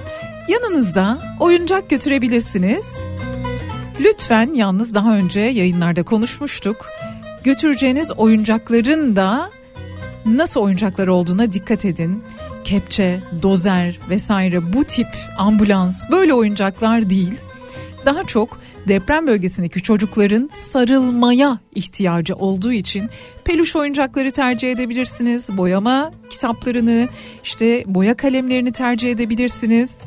[0.48, 2.98] Yanınızda oyuncak götürebilirsiniz.
[4.00, 6.90] Lütfen yalnız daha önce yayınlarda konuşmuştuk.
[7.44, 9.50] Götüreceğiniz oyuncakların da
[10.26, 12.24] nasıl oyuncaklar olduğuna dikkat edin.
[12.64, 15.08] Kepçe, dozer vesaire bu tip
[15.38, 17.36] ambulans böyle oyuncaklar değil.
[18.06, 23.10] Daha çok deprem bölgesindeki çocukların sarılmaya ihtiyacı olduğu için
[23.46, 25.58] peluş oyuncakları tercih edebilirsiniz.
[25.58, 27.08] Boyama kitaplarını,
[27.44, 30.02] işte boya kalemlerini tercih edebilirsiniz.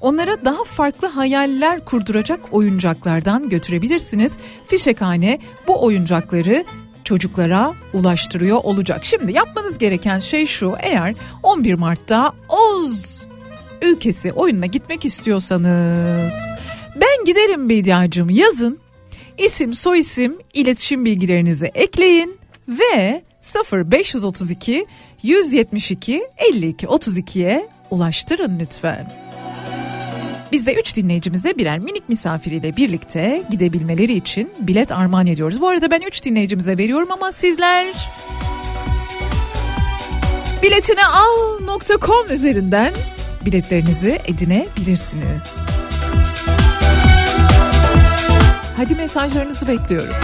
[0.00, 4.32] Onlara daha farklı hayaller kurduracak oyuncaklardan götürebilirsiniz.
[4.66, 6.64] Fişekhane bu oyuncakları
[7.04, 9.04] çocuklara ulaştırıyor olacak.
[9.04, 10.74] Şimdi yapmanız gereken şey şu.
[10.80, 13.16] Eğer 11 Mart'ta Oz
[13.82, 16.34] ülkesi oyununa gitmek istiyorsanız
[17.00, 18.78] ben giderim Bediacığım yazın.
[19.38, 23.22] İsim, soyisim, iletişim bilgilerinizi ekleyin ve
[23.72, 24.86] 0532
[25.22, 29.12] 172 52 32'ye ulaştırın lütfen.
[30.52, 35.60] Biz de 3 dinleyicimize birer minik misafiriyle birlikte gidebilmeleri için bilet armağan ediyoruz.
[35.60, 37.86] Bu arada ben 3 dinleyicimize veriyorum ama sizler
[40.62, 42.92] biletini al.com üzerinden
[43.44, 45.75] biletlerinizi edinebilirsiniz.
[48.76, 50.14] Hadi mesajlarınızı bekliyorum.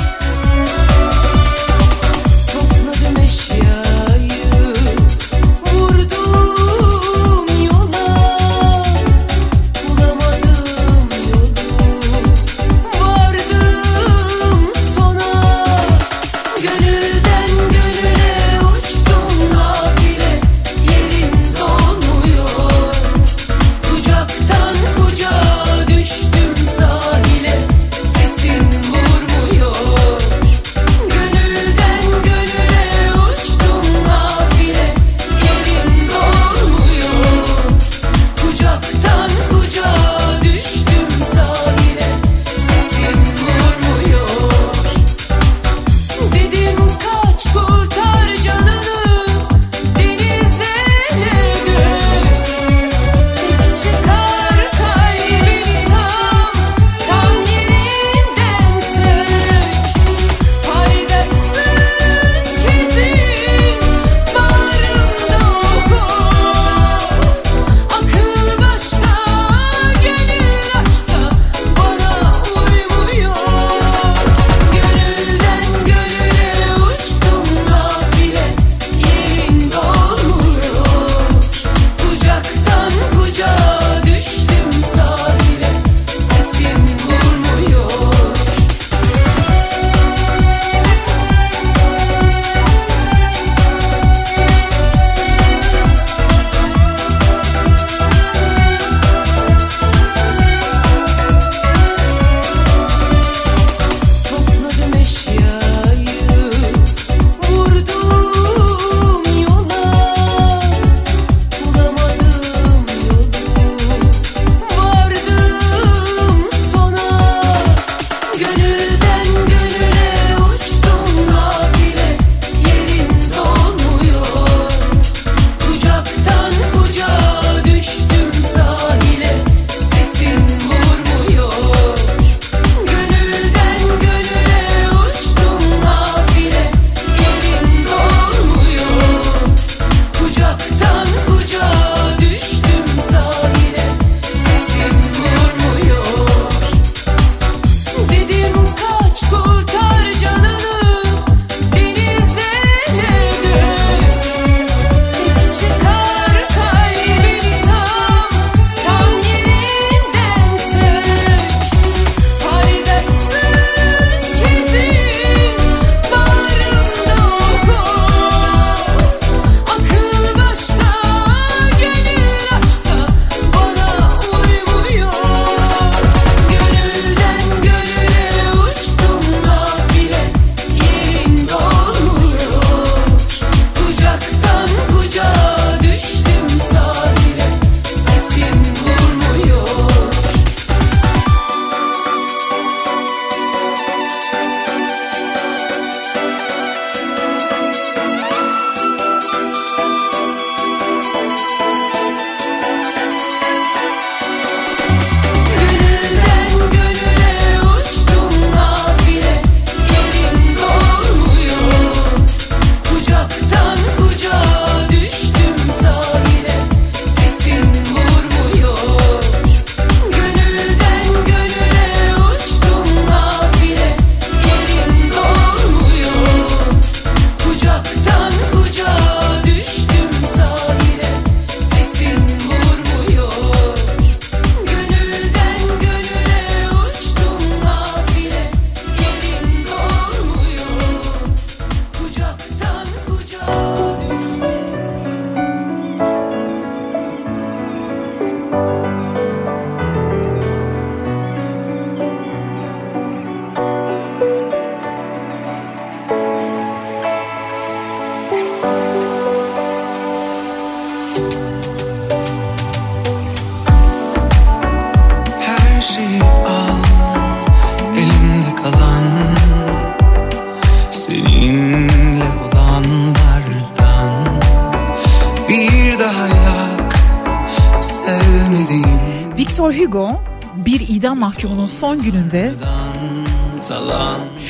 [282.03, 282.53] Gününde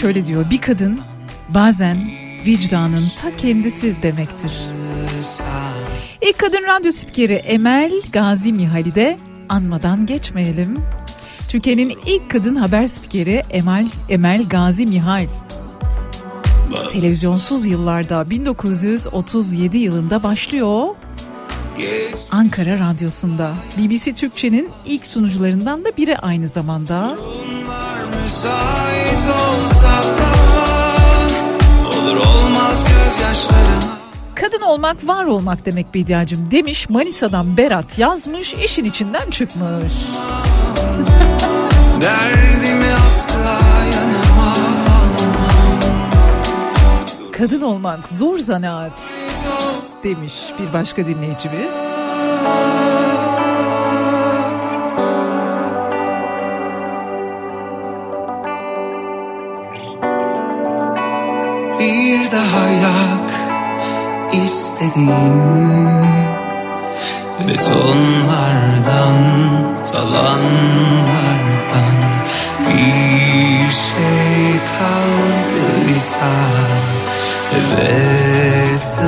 [0.01, 0.51] şöyle diyor.
[0.51, 1.01] Bir kadın
[1.49, 1.99] bazen
[2.47, 4.53] vicdanın ta kendisi demektir.
[6.23, 9.19] İlk kadın radyo spikeri Emel Gazi Mihal'i de
[9.49, 10.79] anmadan geçmeyelim.
[11.49, 15.27] Türkiye'nin ilk kadın haber spikeri Emel, Emel Gazi Mihal.
[16.93, 20.87] Televizyonsuz yıllarda 1937 yılında başlıyor.
[22.31, 23.53] Ankara Radyosu'nda.
[23.79, 27.17] BBC Türkçe'nin ilk sunucularından da biri aynı zamanda.
[28.33, 30.33] Müsait olsa da
[31.89, 33.83] Olur olmaz gözyaşların
[34.35, 39.93] Kadın olmak var olmak demek Bediacım demiş Manisa'dan Berat yazmış işin içinden çıkmış.
[42.03, 43.61] Derdimi asla
[43.95, 44.55] yanıma
[47.33, 49.01] Kadın olmak zor zanaat
[50.05, 51.75] demiş bir başka dinleyicimiz.
[62.33, 63.31] Daha yak
[64.45, 65.13] istediğin
[67.49, 69.17] Betonlardan,
[69.93, 71.43] talanlardan
[72.69, 76.33] Bir şey kaldıysa
[77.53, 79.03] Heveslenme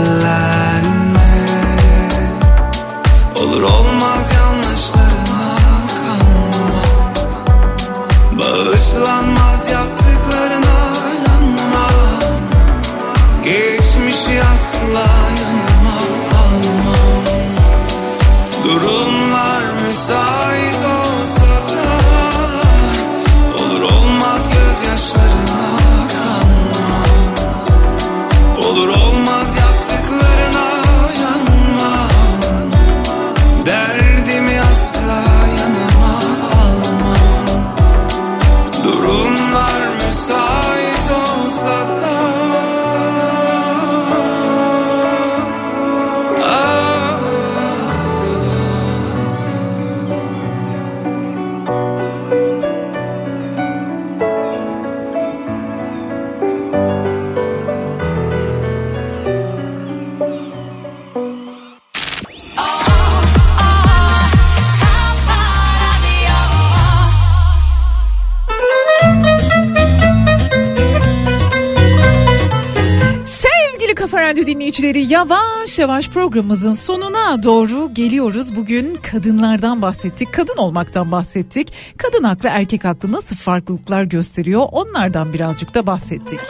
[75.25, 78.57] yavaş yavaş programımızın sonuna doğru geliyoruz.
[78.57, 81.73] Bugün kadınlardan bahsettik, kadın olmaktan bahsettik.
[81.97, 86.41] Kadın haklı erkek haklı nasıl farklılıklar gösteriyor onlardan birazcık da bahsettik.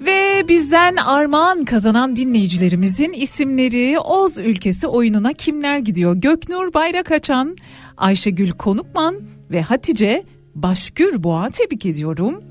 [0.00, 6.14] Ve bizden armağan kazanan dinleyicilerimizin isimleri Oz ülkesi oyununa kimler gidiyor?
[6.14, 7.56] Göknur Bayrak Açan,
[7.96, 9.20] Ayşegül Konukman
[9.50, 10.24] ve Hatice
[10.54, 12.44] Başgür Boğa tebrik ediyorum.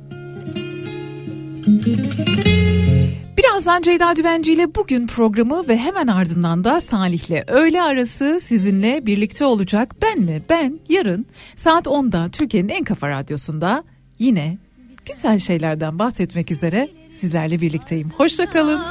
[3.38, 9.46] Birazdan Ceyda Düvenci ile bugün programı ve hemen ardından da Salih'le öğle arası sizinle birlikte
[9.46, 9.96] olacak.
[10.02, 10.42] Ben mi?
[10.50, 13.84] Ben yarın saat 10'da Türkiye'nin en kafa radyosunda
[14.20, 14.58] yine
[15.06, 18.10] güzel şeylerden bahsetmek üzere sizlerle birlikteyim.
[18.18, 18.82] Hoşçakalın.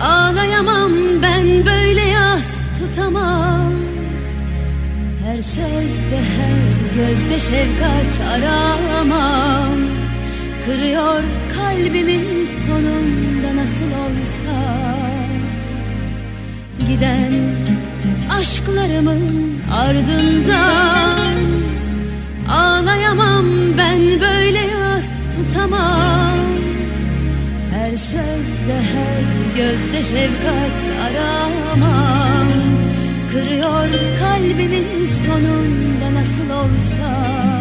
[0.00, 0.92] Ağlayamam
[1.22, 3.72] ben böyle yas tutamam
[5.24, 9.85] Her sözde her gözde şefkat aramam
[10.66, 11.22] Kırıyor
[11.56, 14.76] kalbimin sonunda nasıl olsa.
[16.88, 17.32] Giden
[18.30, 21.16] aşklarımın ardından
[22.50, 23.44] Ağlayamam
[23.78, 26.38] ben böyle yas tutamam.
[27.74, 32.48] Her sözde her gözde şefkat aramam.
[33.32, 33.88] Kırıyor
[34.20, 37.55] kalbimin sonunda nasıl olsa